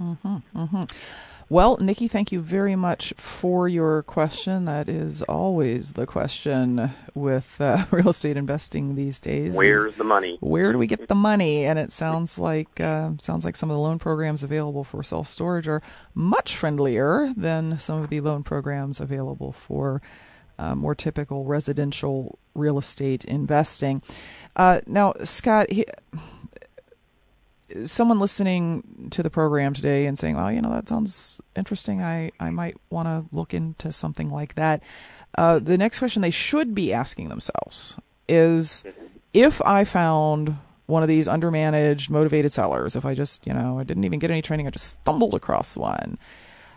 [0.00, 0.84] Mm-hmm, mm-hmm.
[1.52, 4.64] Well, Nikki, thank you very much for your question.
[4.64, 9.54] That is always the question with uh, real estate investing these days.
[9.54, 10.38] Where's the money?
[10.40, 11.66] Where do we get the money?
[11.66, 15.28] And it sounds like uh, sounds like some of the loan programs available for self
[15.28, 15.82] storage are
[16.14, 20.00] much friendlier than some of the loan programs available for
[20.58, 24.02] uh, more typical residential real estate investing.
[24.56, 25.70] Uh, now, Scott.
[25.70, 25.84] He,
[27.84, 32.02] someone listening to the program today and saying, "Well, you know, that sounds interesting.
[32.02, 34.82] I I might want to look into something like that."
[35.36, 38.84] Uh, the next question they should be asking themselves is,
[39.32, 40.56] if I found
[40.86, 44.30] one of these undermanaged, motivated sellers, if I just, you know, I didn't even get
[44.30, 46.18] any training, I just stumbled across one.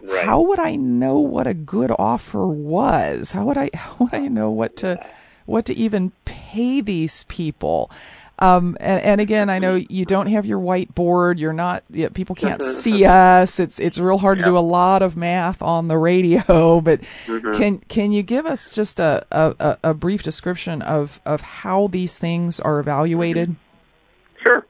[0.01, 0.25] Right.
[0.25, 3.31] How would I know what a good offer was?
[3.31, 5.03] How would I how would I know what to
[5.45, 7.91] what to even pay these people?
[8.39, 11.39] Um, and, and again, I know you don't have your whiteboard.
[11.39, 11.83] You're not.
[11.89, 13.59] Yeah, people can't see us.
[13.59, 16.35] It's it's real hard to do a lot of math on the radio.
[16.85, 17.53] But mm-hmm.
[17.53, 22.17] can can you give us just a, a, a brief description of of how these
[22.17, 23.49] things are evaluated?
[23.49, 24.43] Mm-hmm.
[24.43, 24.65] Sure.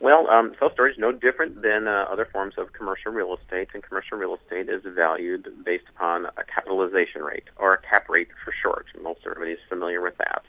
[0.00, 3.68] Well, um, self storage is no different than uh, other forms of commercial real estate,
[3.74, 8.28] and commercial real estate is valued based upon a capitalization rate, or a cap rate
[8.44, 8.86] for short.
[9.02, 10.42] Most everybody is familiar with that.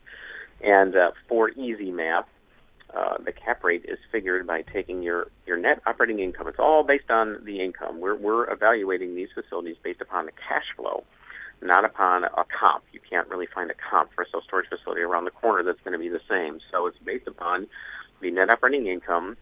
[0.62, 2.28] And uh, for easy math,
[2.96, 6.48] uh, the cap rate is figured by taking your, your net operating income.
[6.48, 8.00] It's all based on the income.
[8.00, 11.04] We're, we're evaluating these facilities based upon the cash flow,
[11.62, 12.84] not upon a comp.
[12.94, 15.82] You can't really find a comp for a self storage facility around the corner that's
[15.82, 16.60] going to be the same.
[16.72, 17.68] So it's based upon
[18.22, 19.36] the net operating income,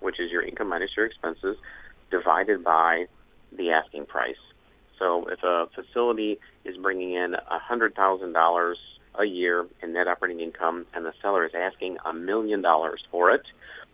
[0.00, 1.56] which is your income minus your expenses,
[2.10, 3.06] divided by
[3.56, 4.36] the asking price.
[4.98, 7.34] So if a facility is bringing in
[7.70, 8.74] $100,000
[9.18, 13.30] a year in net operating income and the seller is asking a million dollars for
[13.30, 13.42] it,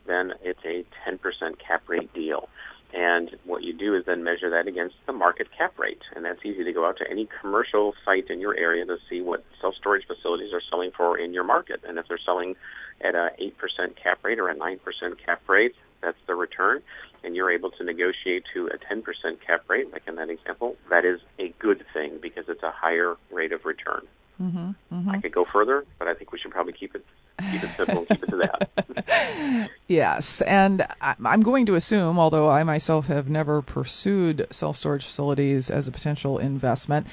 [0.06, 2.48] then it's a 10% cap rate deal.
[2.94, 6.02] And what you do is then measure that against the market cap rate.
[6.14, 9.20] And that's easy to go out to any commercial site in your area to see
[9.20, 11.80] what self storage facilities are selling for in your market.
[11.86, 12.54] And if they're selling
[13.00, 14.78] at a 8% cap rate or a 9%
[15.26, 16.82] cap rate, that's the return.
[17.24, 19.02] And you're able to negotiate to a 10%
[19.44, 23.16] cap rate, like in that example, that is a good thing because it's a higher
[23.32, 24.02] rate of return.
[24.40, 25.10] Mm-hmm, mm-hmm.
[25.10, 27.04] I could go further, but I think we should probably keep it
[27.50, 29.70] keep it simple keep it to that.
[29.88, 35.70] yes, and I'm going to assume, although I myself have never pursued self storage facilities
[35.70, 37.06] as a potential investment,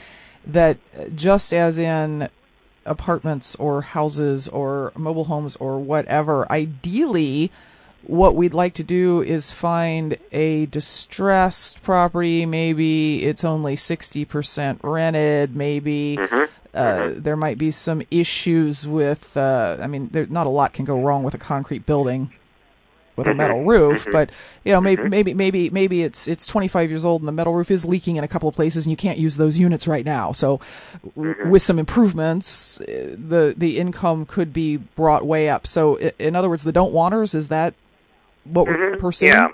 [0.46, 0.78] that
[1.16, 2.30] just as in
[2.86, 7.52] apartments or houses or mobile homes or whatever, ideally
[8.04, 12.46] what we'd like to do is find a distressed property.
[12.46, 15.56] Maybe it's only 60% rented.
[15.56, 16.46] Maybe mm-hmm.
[16.74, 17.20] Uh, mm-hmm.
[17.20, 21.02] there might be some issues with, uh, I mean, there, not a lot can go
[21.02, 22.32] wrong with a concrete building
[23.18, 23.70] with a metal mm-hmm.
[23.70, 24.12] roof, mm-hmm.
[24.12, 24.30] but
[24.64, 27.70] you know, maybe maybe maybe maybe it's it's 25 years old and the metal roof
[27.70, 30.32] is leaking in a couple of places and you can't use those units right now.
[30.32, 30.60] So,
[31.16, 35.68] with some improvements, uh, the the income could be brought way up.
[35.68, 37.74] So, in other words, the don't wanters is that
[38.46, 39.34] what we're pursuing?
[39.34, 39.50] Yeah.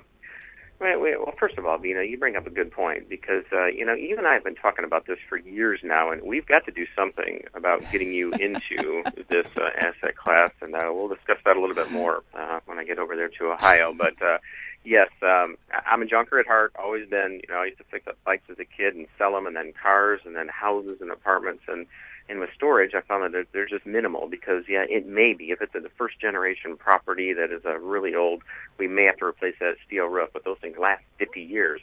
[0.80, 1.00] Right.
[1.00, 3.84] Well, first of all, you know, you bring up a good point because uh, you
[3.84, 6.65] know you and I have been talking about this for years now, and we've got
[6.65, 11.38] to do something about getting you into this uh, asset class, and uh, we'll discuss
[11.45, 13.91] that a little bit more uh, when I get over there to Ohio.
[13.91, 14.38] But uh,
[14.84, 16.73] yes, um, I'm a junker at heart.
[16.78, 17.41] Always been.
[17.47, 19.56] You know, I used to fix up bikes as a kid and sell them, and
[19.56, 21.88] then cars, and then houses and apartments, and
[22.30, 25.62] and with storage, I found that they're, just minimal because, yeah, it may be if
[25.62, 28.44] it's a first generation property that is a really old,
[28.78, 31.82] we may have to replace that steel roof, but those things last 50 years.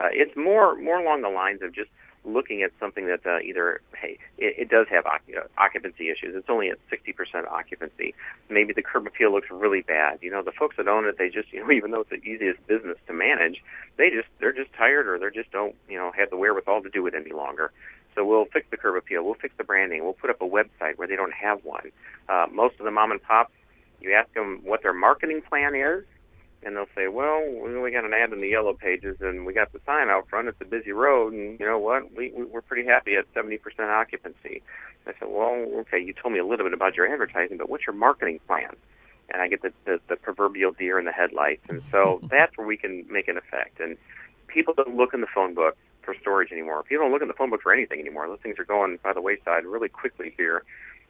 [0.00, 1.90] Uh, it's more more along the lines of just
[2.24, 6.34] looking at something that uh, either hey it, it does have oc- occupancy issues.
[6.34, 8.14] It's only at 60% occupancy.
[8.48, 10.18] Maybe the curb appeal looks really bad.
[10.22, 12.22] You know, the folks that own it, they just you know even though it's the
[12.24, 13.62] easiest business to manage,
[13.96, 16.90] they just they're just tired or they just don't you know have the wherewithal to
[16.90, 17.70] do it any longer.
[18.14, 19.24] So we'll fix the curb appeal.
[19.24, 20.04] We'll fix the branding.
[20.04, 21.90] We'll put up a website where they don't have one.
[22.28, 23.52] Uh, most of the mom and pops,
[24.00, 26.04] you ask them what their marketing plan is,
[26.62, 27.42] and they'll say, "Well,
[27.82, 30.48] we got an ad in the yellow pages, and we got the sign out front.
[30.48, 32.14] It's a busy road, and you know what?
[32.14, 34.62] We we're pretty happy at 70% occupancy."
[35.06, 37.86] I said, "Well, okay, you told me a little bit about your advertising, but what's
[37.86, 38.74] your marketing plan?"
[39.30, 42.66] And I get the the, the proverbial deer in the headlights, and so that's where
[42.66, 43.80] we can make an effect.
[43.80, 43.96] And
[44.46, 46.82] people don't look in the phone book for storage anymore.
[46.82, 48.26] People don't look in the phone book for anything anymore.
[48.28, 50.62] Those things are going by the wayside really quickly here.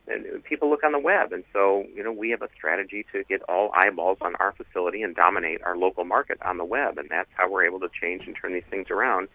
[0.06, 1.32] And people look on the web.
[1.32, 5.02] And so, you know, we have a strategy to get all eyeballs on our facility
[5.02, 6.98] and dominate our local market on the web.
[6.98, 9.28] And that's how we're able to change and turn these things around.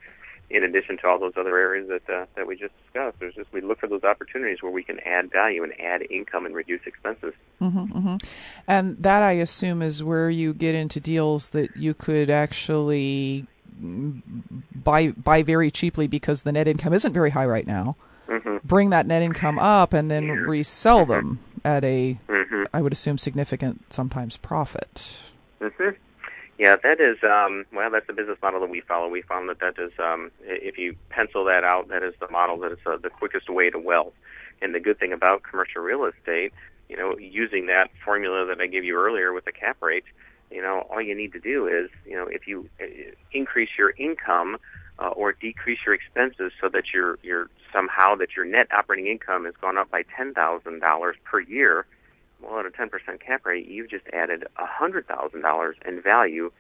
[0.50, 3.18] in addition to all those other areas that uh, that we just discussed.
[3.20, 6.46] There's just we look for those opportunities where we can add value and add income
[6.46, 7.34] and reduce expenses.
[7.62, 8.16] Mm-hmm, mm-hmm.
[8.68, 13.46] And that I assume is where you get into deals that you could actually
[13.80, 17.96] buy buy very cheaply because the net income isn't very high right now.
[18.28, 18.58] Mm-hmm.
[18.64, 22.64] Bring that net income up and then resell them at a, mm-hmm.
[22.74, 25.32] I would assume, significant sometimes profit.
[25.60, 25.90] Mm-hmm.
[26.60, 27.90] Yeah, that is um, well.
[27.90, 29.08] That's the business model that we follow.
[29.08, 32.58] We found that that is, um, if you pencil that out, that is the model
[32.60, 34.14] that is uh, the quickest way to wealth.
[34.62, 36.52] And the good thing about commercial real estate,
[36.90, 40.04] you know, using that formula that I gave you earlier with the cap rate,
[40.52, 42.86] you know, all you need to do is, you know, if you uh,
[43.32, 44.58] increase your income
[44.98, 49.46] uh, or decrease your expenses so that your your somehow that your net operating income
[49.46, 51.86] has gone up by ten thousand dollars per year
[52.42, 56.52] well, at a 10% cap rate, you've just added a $100,000 in value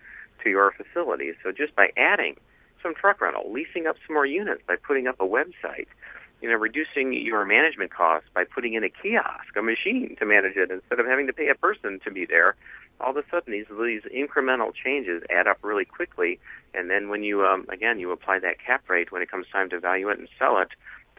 [0.44, 1.32] to your facility.
[1.44, 2.36] So just by adding
[2.82, 5.88] some truck rental, leasing up some more units by putting up a website,
[6.42, 10.56] you know, reducing your management costs by putting in a kiosk, a machine to manage
[10.56, 12.56] it instead of having to pay a person to be there.
[13.00, 16.40] All of a sudden, these these incremental changes add up really quickly,
[16.74, 19.70] and then when you um, again you apply that cap rate when it comes time
[19.70, 20.70] to value it and sell it,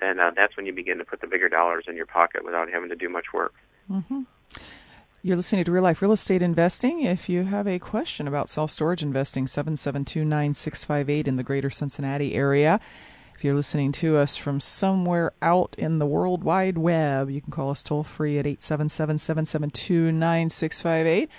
[0.00, 2.70] then uh, that's when you begin to put the bigger dollars in your pocket without
[2.70, 3.54] having to do much work.
[3.90, 4.22] Mm-hmm.
[5.22, 7.02] You're listening to Real Life Real Estate Investing.
[7.02, 12.34] If you have a question about self storage investing, 772 9658 in the greater Cincinnati
[12.34, 12.80] area.
[13.40, 17.50] If you're listening to us from somewhere out in the World Wide Web, you can
[17.50, 21.30] call us toll free at 877 772 9658.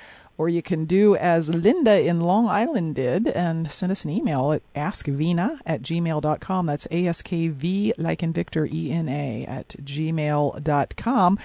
[0.42, 4.54] Or you can do as Linda in Long Island did and send us an email
[4.54, 6.66] at askvina at gmail.com.
[6.66, 11.40] That's A S K V, like in Victor, E N A, at gmail.com.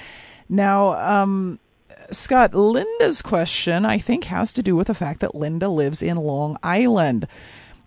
[0.48, 1.58] Now, um,
[2.10, 6.16] Scott, Linda's question, I think, has to do with the fact that Linda lives in
[6.16, 7.28] Long Island.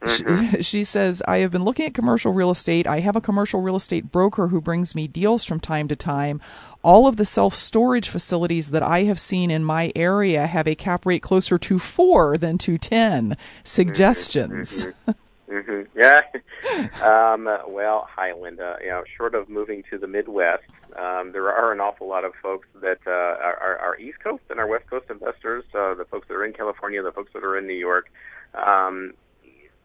[0.01, 0.55] Mm-hmm.
[0.57, 2.87] She, she, says, I have been looking at commercial real estate.
[2.87, 6.41] I have a commercial real estate broker who brings me deals from time to time.
[6.83, 10.75] All of the self storage facilities that I have seen in my area have a
[10.75, 13.35] cap rate closer to four than to 10.
[13.63, 14.85] Suggestions.
[14.85, 15.11] Mm-hmm.
[15.49, 15.97] Mm-hmm.
[15.97, 16.21] Yeah.
[17.33, 18.77] um, well, hi, Linda.
[18.81, 20.63] You know, short of moving to the Midwest,
[20.95, 24.59] um, there are an awful lot of folks that uh, are, are East Coast and
[24.59, 27.57] our West Coast investors, uh, the folks that are in California, the folks that are
[27.57, 28.11] in New York.
[28.53, 29.13] Um,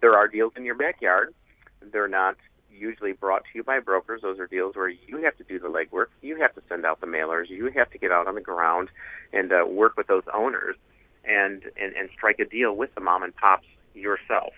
[0.04, 1.32] there are deals in your backyard.
[1.80, 2.36] They're not
[2.70, 4.20] usually brought to you by brokers.
[4.20, 6.08] Those are deals where you have to do the legwork.
[6.20, 7.48] You have to send out the mailers.
[7.48, 8.90] You have to get out on the ground
[9.32, 10.76] and uh, work with those owners
[11.24, 13.64] and, and, and strike a deal with the mom and pops
[13.94, 14.52] yourself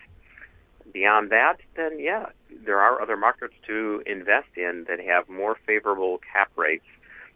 [0.93, 2.27] beyond that, then yeah,
[2.65, 6.87] there are other markets to invest in that have more favorable cap rates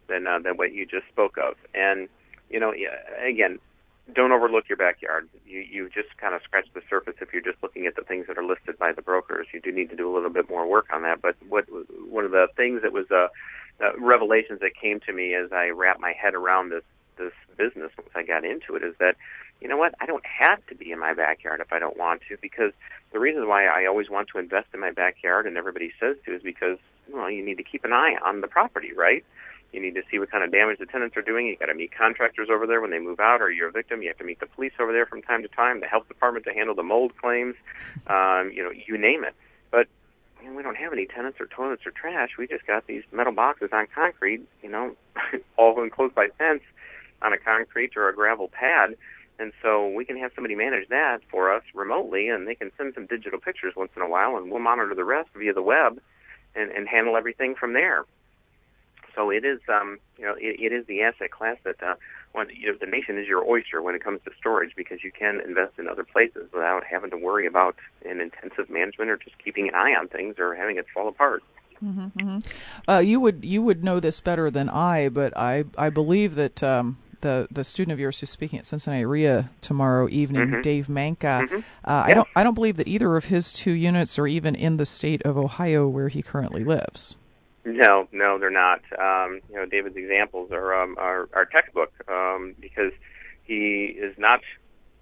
[0.07, 1.55] than uh, than what you just spoke of.
[1.73, 2.09] And
[2.49, 2.73] you know,
[3.25, 3.59] again,
[4.13, 5.27] don't overlook your backyard.
[5.45, 8.27] You you just kind of scratch the surface if you're just looking at the things
[8.27, 9.47] that are listed by the brokers.
[9.53, 11.21] You do need to do a little bit more work on that.
[11.21, 11.65] But what
[12.09, 13.27] one of the things that was uh,
[13.83, 16.83] uh, revelations that came to me as I wrapped my head around this
[17.17, 19.15] this business once I got into it is that
[19.59, 19.93] you know what?
[19.99, 22.73] I don't have to be in my backyard if I don't want to because
[23.13, 26.35] the reason why I always want to invest in my backyard and everybody says to
[26.35, 26.79] is because
[27.11, 29.23] well, you need to keep an eye on the property, right?
[29.71, 31.47] You need to see what kind of damage the tenants are doing.
[31.47, 34.01] You got to meet contractors over there when they move out, or you're a victim.
[34.01, 36.45] You have to meet the police over there from time to time, the health department
[36.45, 37.55] to handle the mold claims.
[38.07, 39.35] Um, you know, you name it.
[39.69, 39.87] But
[40.41, 42.31] you know, we don't have any tenants or toilets or trash.
[42.37, 44.41] We just got these metal boxes on concrete.
[44.61, 44.95] You know,
[45.57, 46.63] all enclosed by fence
[47.21, 48.97] on a concrete or a gravel pad
[49.41, 52.93] and so we can have somebody manage that for us remotely, and they can send
[52.93, 55.99] some digital pictures once in a while, and we'll monitor the rest via the web
[56.55, 58.05] and, and handle everything from there.
[59.15, 61.95] So it is, um, you know, it, it is the asset class that uh,
[62.33, 65.11] when, you know, the nation is your oyster when it comes to storage because you
[65.11, 69.37] can invest in other places without having to worry about an intensive management or just
[69.43, 71.43] keeping an eye on things or having it fall apart.
[71.83, 72.91] Mm-hmm, mm-hmm.
[72.91, 76.61] Uh, you would you would know this better than I, but I I believe that
[76.61, 80.61] um, the the student of yours who's speaking at Cincinnati REIA tomorrow evening, mm-hmm.
[80.61, 81.43] Dave Manka.
[81.45, 81.59] Mm-hmm.
[81.83, 84.77] Uh, I don't I don't believe that either of his two units are even in
[84.77, 87.15] the state of Ohio where he currently lives.
[87.63, 88.81] No, no, they're not.
[88.97, 92.91] Um, you know, David's examples are um, are, are textbook um, because
[93.43, 94.41] he is not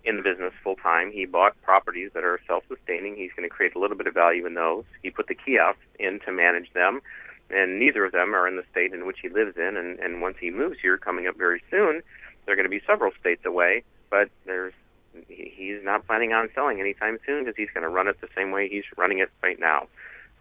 [0.04, 1.12] in the business full time.
[1.12, 3.16] He bought properties that are self sustaining.
[3.16, 4.84] He's going to create a little bit of value in those.
[5.02, 7.02] He put the kiosks in to manage them
[7.50, 9.78] and neither of them are in the state in which he lives in.
[9.78, 12.02] And, and once he moves here, coming up very soon,
[12.46, 13.84] they're going to be several states away.
[14.10, 14.74] But there's
[15.28, 18.52] he's not planning on selling anytime soon because he's going to run it the same
[18.52, 19.88] way he's running it right now.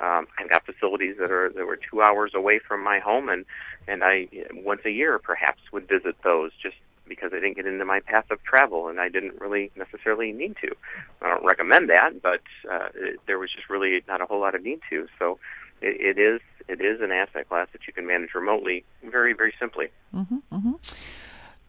[0.01, 3.45] Um, I've got facilities that are that were two hours away from my home, and
[3.87, 6.77] and I once a year perhaps would visit those, just
[7.09, 10.57] because I didn't get into my path of travel, and I didn't really necessarily need
[10.61, 10.75] to.
[11.23, 14.55] I don't recommend that, but uh, it, there was just really not a whole lot
[14.55, 15.09] of need to.
[15.19, 15.39] So
[15.81, 19.55] it, it is it is an asset class that you can manage remotely, very very
[19.59, 19.89] simply.
[20.15, 20.73] Mm-hmm, mm-hmm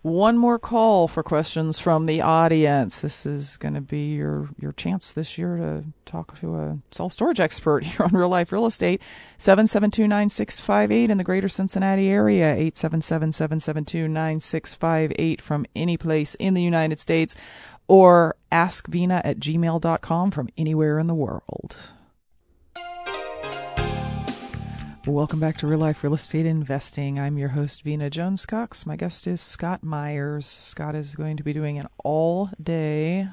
[0.01, 3.01] one more call for questions from the audience.
[3.01, 7.11] This is going to be your your chance this year to talk to a self
[7.11, 9.01] storage expert here on Real Life Real Estate.
[9.37, 12.55] Seven seven two nine six five eight in the greater Cincinnati area.
[12.55, 16.63] Eight seven seven seven seven two nine six five eight from any place in the
[16.63, 17.35] United States,
[17.87, 21.91] or askvena at gmail.com from anywhere in the world.
[25.09, 27.19] Welcome back to Real Life Real Estate Investing.
[27.19, 28.85] I'm your host, Vina Jones Cox.
[28.85, 30.45] My guest is Scott Meyers.
[30.45, 33.27] Scott is going to be doing an all day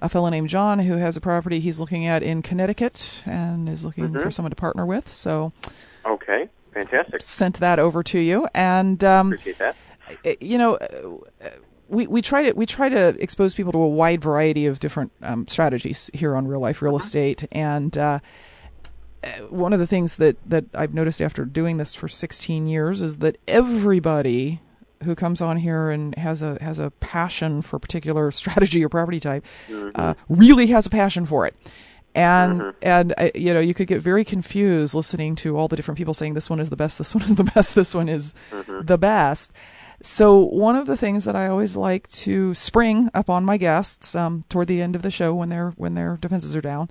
[0.02, 3.86] a fellow named John who has a property he's looking at in Connecticut and is
[3.86, 4.18] looking mm-hmm.
[4.18, 5.14] for someone to partner with.
[5.14, 5.54] So,
[6.04, 7.22] okay, fantastic.
[7.22, 9.74] Sent that over to you, and um, appreciate that
[10.40, 10.78] you know,
[11.88, 15.12] we, we try to we try to expose people to a wide variety of different
[15.22, 17.04] um, strategies here on Real Life Real uh-huh.
[17.04, 18.20] Estate, and uh,
[19.48, 23.18] one of the things that that I've noticed after doing this for 16 years is
[23.18, 24.60] that everybody
[25.04, 28.88] who comes on here and has a has a passion for a particular strategy or
[28.88, 29.90] property type mm-hmm.
[29.94, 31.56] uh, really has a passion for it
[32.14, 32.78] and mm-hmm.
[32.82, 36.14] and uh, you know you could get very confused listening to all the different people
[36.14, 38.80] saying this one is the best this one is the best this one is mm-hmm.
[38.82, 39.52] the best
[40.00, 44.14] so one of the things that I always like to spring up on my guests
[44.14, 46.88] um, toward the end of the show when their when their defenses are down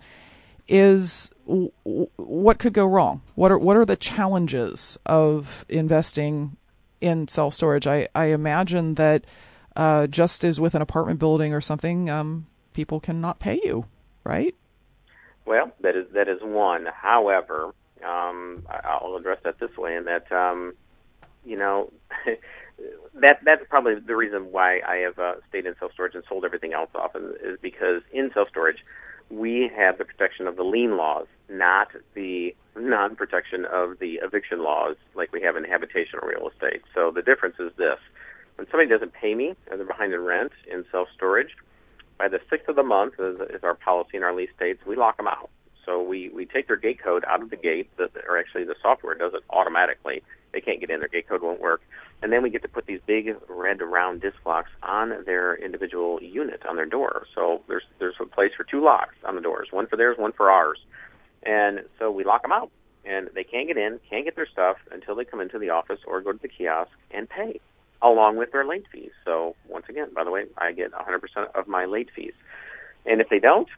[0.68, 1.72] is w-
[2.18, 3.22] what could go wrong.
[3.36, 6.58] What are what are the challenges of investing
[7.00, 7.88] in self storage?
[7.88, 9.24] I I imagine that
[9.78, 13.86] uh, just as with an apartment building or something, um, people cannot pay you,
[14.26, 14.54] right?
[15.46, 16.88] Well, that is that is one.
[16.94, 17.74] However,
[18.06, 20.74] um, I'll address that this way, in that um,
[21.46, 21.94] you know.
[23.16, 26.46] that that's probably the reason why I have uh, stayed in self storage and sold
[26.46, 28.84] everything else off is because in self storage
[29.30, 34.64] we have the protection of the lien laws, not the non protection of the eviction
[34.64, 36.82] laws like we have in habitational real estate.
[36.94, 38.00] So the difference is this:
[38.56, 41.56] when somebody doesn't pay me or they're behind in rent in self storage,
[42.18, 44.96] by the sixth of the month is, is our policy in our lease states, we
[44.96, 45.50] lock them out.
[45.86, 47.90] So we, we take their gate code out of the gate,
[48.28, 50.22] or actually the software does it automatically.
[50.58, 51.82] They can't get in, their gate code won't work
[52.22, 56.20] and then we get to put these big red round disc locks on their individual
[56.22, 57.26] unit on their door.
[57.36, 60.32] So there's there's a place for two locks on the doors, one for theirs, one
[60.32, 60.80] for ours,
[61.44, 62.72] and so we lock them out,
[63.06, 66.00] and they can't get in, can't get their stuff until they come into the office
[66.08, 67.60] or go to the kiosk and pay,
[68.02, 69.12] along with their late fees.
[69.24, 72.34] So once again, by the way, I get 100% of my late fees,
[73.06, 73.70] and if they don't,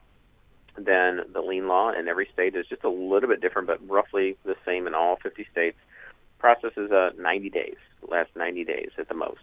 [0.77, 4.37] then the lien law in every state is just a little bit different, but roughly
[4.45, 5.77] the same in all 50 states
[6.39, 7.75] process is uh, 90 days,
[8.09, 9.41] last 90 days at the most.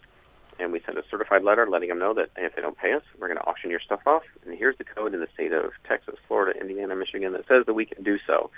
[0.59, 3.03] And we send a certified letter letting them know that if they don't pay us,
[3.19, 4.23] we're going to auction your stuff off.
[4.45, 7.75] And here's the code in the state of Texas, Florida, Indiana, Michigan that says that
[7.75, 8.51] we can do so.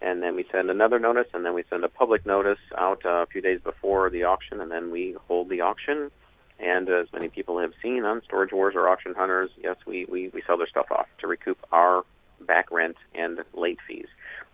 [0.00, 3.22] And then we send another notice, and then we send a public notice out uh,
[3.22, 6.10] a few days before the auction, and then we hold the auction.
[6.58, 10.28] And as many people have seen on Storage Wars or Auction Hunters, yes, we, we,
[10.28, 12.04] we sell their stuff off to recoup our
[12.40, 14.06] back rent and late fees.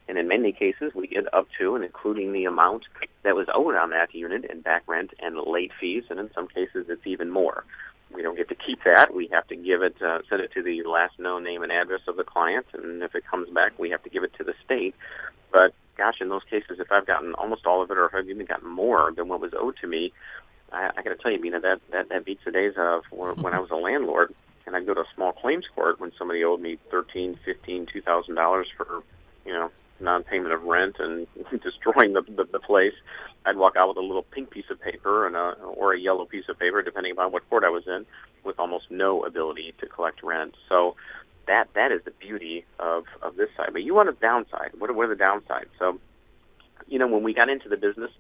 [0.09, 2.85] And in many cases, we get up to and including the amount
[3.25, 6.49] that was owed on that unit in back rent and late fees, and in some
[6.49, 7.65] cases, it's even more.
[8.11, 9.13] We don't get to keep that.
[9.13, 12.01] We have to give it, uh, send it to the last known name and address
[12.09, 14.55] of the client, and if it comes back, we have to give it to the
[14.65, 14.95] state.
[15.53, 18.31] But gosh, in those cases, if I've gotten almost all of it, or if I've
[18.31, 20.13] even gotten more than what was owed to me,
[20.73, 23.53] I, I got to tell you, Vina, that that that beats the days of when
[23.53, 24.35] I was a landlord,
[24.67, 28.01] and I'd go to a small claims court when somebody owed me thirteen, fifteen, two
[28.01, 29.03] thousand dollars for,
[29.45, 29.71] you know,
[30.01, 31.27] non-payment of rent and
[31.63, 32.95] destroying the, the the place,
[33.47, 36.25] I'd walk out with a little pink piece of paper and a or a yellow
[36.25, 38.07] piece of paper, depending upon what court I was in,
[38.45, 40.55] with almost no ability to collect rent.
[40.69, 40.97] So
[41.47, 43.71] that that is the beauty of of this side.
[43.73, 44.73] But you want a downside.
[44.79, 45.71] What are, what are the downsides?
[45.79, 45.99] So,
[46.87, 48.11] you know, when we got into the business,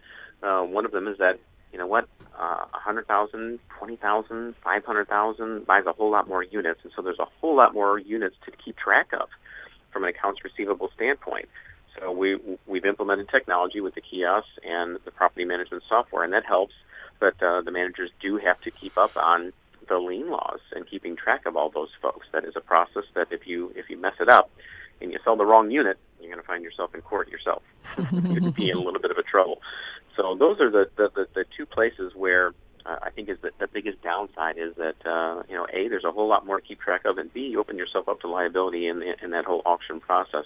[0.42, 1.38] uh, one of them is that
[1.72, 2.08] you know what,
[2.38, 6.80] uh, a hundred thousand, twenty thousand, five hundred thousand buys a whole lot more units,
[6.82, 9.28] and so there's a whole lot more units to keep track of
[9.92, 11.48] from an accounts receivable standpoint.
[12.00, 16.44] So we we've implemented technology with the kiosks and the property management software, and that
[16.44, 16.74] helps.
[17.20, 19.52] But uh, the managers do have to keep up on
[19.88, 22.26] the lien laws and keeping track of all those folks.
[22.32, 24.50] That is a process that if you if you mess it up
[25.00, 27.62] and you sell the wrong unit, you're going to find yourself in court yourself.
[28.12, 29.60] you could be in a little bit of a trouble.
[30.16, 32.52] So those are the the, the, the two places where
[32.86, 36.04] uh, I think is the, the biggest downside is that uh, you know a there's
[36.04, 38.28] a whole lot more to keep track of, and b you open yourself up to
[38.28, 40.44] liability in in that whole auction process.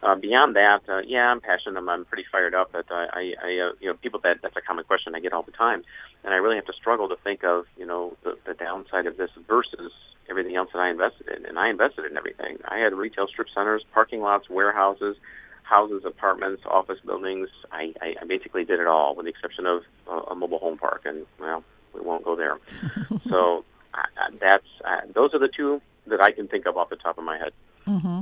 [0.00, 1.76] Uh, beyond that, uh, yeah, I'm passionate.
[1.76, 2.70] I'm, I'm pretty fired up.
[2.72, 5.32] But I, I, I uh, you know, people that that's a common question I get
[5.32, 5.82] all the time,
[6.24, 9.16] and I really have to struggle to think of, you know, the, the downside of
[9.16, 9.92] this versus
[10.30, 11.46] everything else that I invested in.
[11.46, 12.58] And I invested in everything.
[12.66, 15.16] I had retail strip centers, parking lots, warehouses,
[15.62, 17.48] houses, apartments, office buildings.
[17.72, 20.78] I, I, I basically did it all, with the exception of a, a mobile home
[20.78, 21.02] park.
[21.06, 22.58] And well, we won't go there.
[23.28, 26.96] so uh, that's uh, those are the two that I can think of off the
[26.96, 27.52] top of my head.
[27.86, 28.20] Mm-hmm.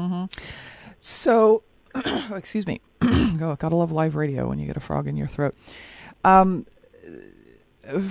[0.00, 0.24] Mm-hmm.
[1.00, 1.62] So,
[2.30, 2.80] excuse me.
[3.02, 5.54] oh, gotta love live radio when you get a frog in your throat.
[6.24, 6.66] Um,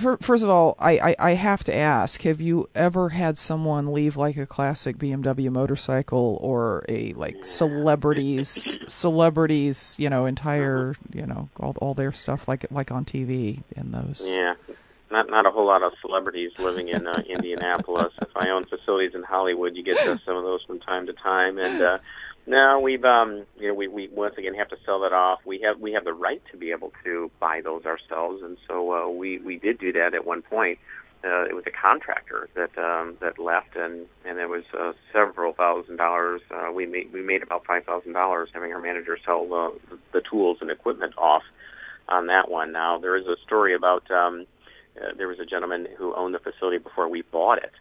[0.00, 3.92] for, first of all, I, I, I, have to ask: Have you ever had someone
[3.92, 11.26] leave like a classic BMW motorcycle or a like celebrities celebrities you know entire you
[11.26, 14.24] know all all their stuff like like on TV in those?
[14.26, 14.54] Yeah,
[15.10, 18.12] not not a whole lot of celebrities living in uh, Indianapolis.
[18.20, 21.58] if I own facilities in Hollywood, you get some of those from time to time,
[21.58, 21.82] and.
[21.82, 21.98] uh
[22.48, 25.40] no, we've um, you know, we, we once again have to sell that off.
[25.44, 28.92] We have we have the right to be able to buy those ourselves, and so
[28.92, 30.78] uh, we we did do that at one point.
[31.22, 35.52] Uh, it was a contractor that um, that left, and and it was uh, several
[35.52, 36.40] thousand dollars.
[36.50, 40.22] Uh, we made we made about five thousand dollars having our manager sell uh, the
[40.30, 41.42] tools and equipment off
[42.08, 42.72] on that one.
[42.72, 44.46] Now there is a story about um,
[44.96, 47.72] uh, there was a gentleman who owned the facility before we bought it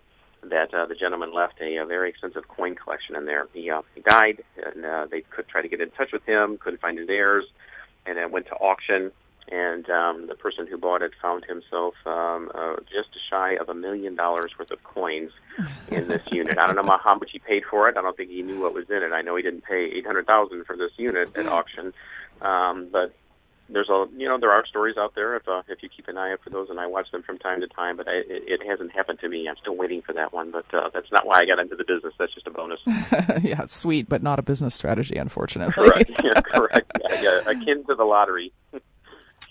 [0.43, 3.47] that uh, the gentleman left a, a very expensive coin collection in there.
[3.53, 6.57] He, uh, he died, and uh, they could try to get in touch with him,
[6.57, 7.45] couldn't find his heirs,
[8.05, 9.11] and it went to auction.
[9.49, 13.73] And um, the person who bought it found himself um, uh, just shy of a
[13.73, 15.31] million dollars worth of coins
[15.88, 16.57] in this unit.
[16.57, 17.95] I don't know how much he paid for it.
[17.95, 19.13] I don't think he knew what was in it.
[19.13, 21.93] I know he didn't pay eight hundred thousand for this unit at auction,
[22.41, 23.13] um, but
[23.70, 26.18] there's a you know there are stories out there if uh, if you keep an
[26.18, 28.61] eye out for those and I watch them from time to time but I, it,
[28.61, 29.47] it hasn't happened to me.
[29.47, 31.84] I'm still waiting for that one but uh, that's not why I got into the
[31.84, 32.13] business.
[32.18, 32.80] That's just a bonus.
[33.41, 35.74] Yeah it's sweet but not a business strategy unfortunately.
[35.74, 36.11] Correct.
[36.24, 36.91] Yeah correct.
[37.01, 38.51] Yeah, yeah akin to the lottery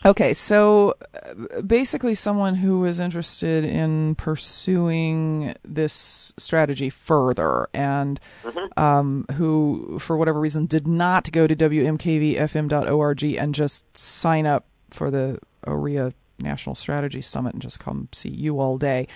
[0.06, 8.80] Okay, so uh, basically, someone who is interested in pursuing this strategy further and mm-hmm.
[8.80, 15.10] um, who, for whatever reason, did not go to WMKVFM.org and just sign up for
[15.10, 19.08] the OREA National Strategy Summit and just come see you all day.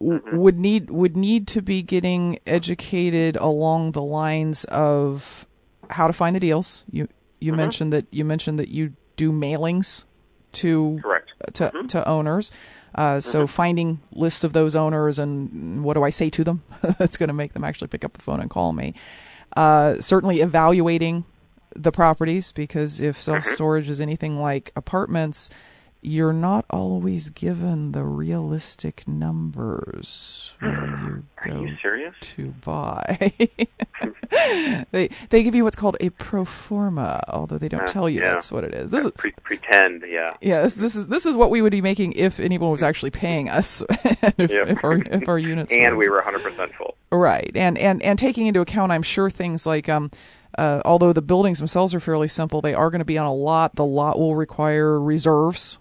[0.00, 0.38] Mm-hmm.
[0.38, 5.46] Would need would need to be getting educated along the lines of
[5.90, 6.86] how to find the deals.
[6.90, 7.08] You
[7.40, 7.58] you mm-hmm.
[7.58, 10.04] mentioned that you mentioned that you do mailings
[10.54, 11.32] to Correct.
[11.54, 11.86] to mm-hmm.
[11.88, 12.52] to owners.
[12.94, 13.46] Uh, so mm-hmm.
[13.46, 16.62] finding lists of those owners and what do I say to them
[16.98, 18.94] that's going to make them actually pick up the phone and call me.
[19.56, 21.24] Uh, certainly evaluating
[21.74, 23.92] the properties because if self storage mm-hmm.
[23.92, 25.50] is anything like apartments,
[26.04, 33.32] you're not always given the realistic numbers when you go you to buy.
[34.90, 38.20] they they give you what's called a pro forma, although they don't uh, tell you
[38.20, 38.32] yeah.
[38.32, 38.90] that's what it is.
[38.90, 40.34] This is pre- pretend, yeah.
[40.42, 43.48] Yes, this is this is what we would be making if anyone was actually paying
[43.48, 43.82] us,
[44.38, 44.68] if, yep.
[44.68, 46.00] if, our if our units and were.
[46.00, 46.96] we were 100% full.
[47.10, 50.10] Right, and and and taking into account, I'm sure things like um.
[50.56, 53.34] Uh, although the buildings themselves are fairly simple, they are going to be on a
[53.34, 53.74] lot.
[53.74, 55.78] The lot will require reserves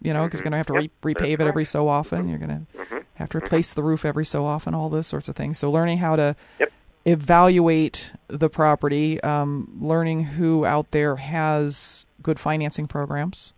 [0.00, 0.46] you know, because mm-hmm.
[0.46, 2.20] you're going to have to yep, re- repave it every so often.
[2.20, 2.28] Mm-hmm.
[2.28, 2.98] You're going to mm-hmm.
[3.14, 5.58] have to replace the roof every so often, all those sorts of things.
[5.58, 6.72] So learning how to yep.
[7.04, 13.52] evaluate the property, um, learning who out there has good financing programs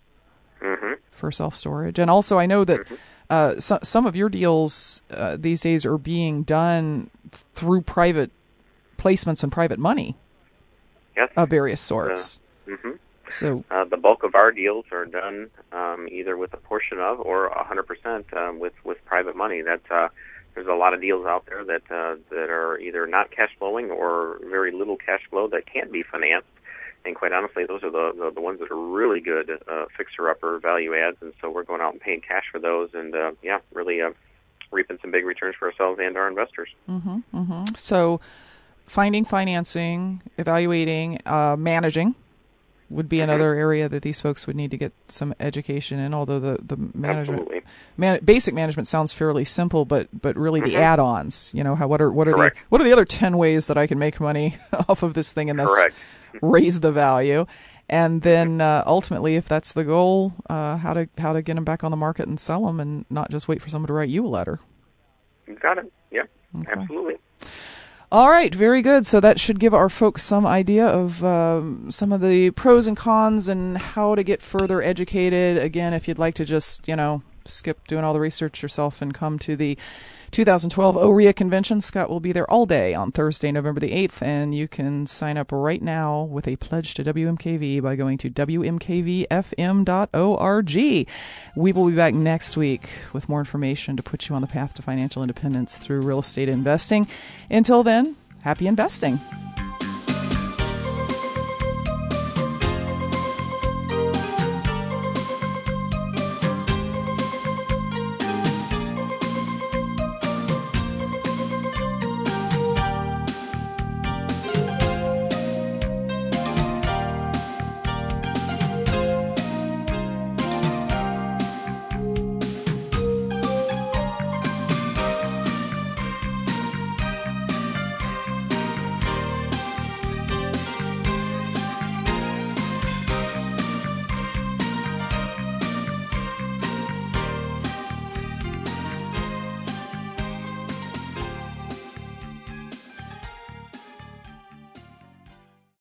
[0.61, 0.95] mm-hmm.
[1.11, 1.99] for self storage.
[1.99, 2.95] And also, I know that mm-hmm.
[3.28, 7.11] uh, so, some of your deals uh, these days are being done
[7.55, 8.30] through private
[8.99, 10.16] placements and private money
[11.16, 11.30] yes.
[11.36, 12.41] of various sorts.
[12.66, 12.91] Uh, mm-hmm.
[13.30, 17.20] So uh, the bulk of our deals are done um, either with a portion of
[17.20, 19.62] or 100% um, with with private money.
[19.62, 20.08] That uh,
[20.54, 23.90] there's a lot of deals out there that uh, that are either not cash flowing
[23.90, 26.48] or very little cash flow that can't be financed.
[27.04, 30.28] And quite honestly, those are the the, the ones that are really good uh, fixer
[30.28, 31.16] upper value adds.
[31.20, 34.10] And so we're going out and paying cash for those, and uh, yeah, really uh,
[34.70, 36.68] reaping some big returns for ourselves and our investors.
[36.88, 37.64] Mm-hmm, mm-hmm.
[37.74, 38.20] So,
[38.86, 42.14] finding financing, evaluating, uh, managing
[42.91, 43.30] would be Mm-hmm.
[43.30, 46.12] another area that these folks would need to get some education in.
[46.12, 47.49] Although the the management
[47.97, 50.80] man, basic management sounds fairly simple, but but really the Mhm.
[50.80, 51.53] add-ons.
[51.55, 52.57] You know, how what are what are Correct.
[52.57, 54.57] the what are the other ten ways that I can make money
[54.88, 55.95] off of this thing and thus Correct.
[56.43, 57.47] raise the value?
[57.88, 61.64] And then uh, ultimately, if that's the goal, uh, how to how to get them
[61.64, 64.09] back on the market and sell them, and not just wait for someone to write
[64.09, 64.61] you a letter.
[65.61, 65.93] Got it.
[66.12, 66.22] Yeah,
[66.61, 66.72] Okay.
[66.72, 67.16] absolutely.
[68.12, 69.06] All right, very good.
[69.06, 72.96] So that should give our folks some idea of um, some of the pros and
[72.96, 75.58] cons and how to get further educated.
[75.58, 79.14] Again, if you'd like to just, you know, skip doing all the research yourself and
[79.14, 79.78] come to the
[80.30, 84.54] 2012 OREA convention, Scott will be there all day on Thursday, November the 8th, and
[84.54, 89.28] you can sign up right now with a pledge to WMKV by going to WMKVFM.org.
[91.56, 94.74] We will be back next week with more information to put you on the path
[94.74, 97.08] to financial independence through real estate investing.
[97.50, 99.18] Until then, happy investing.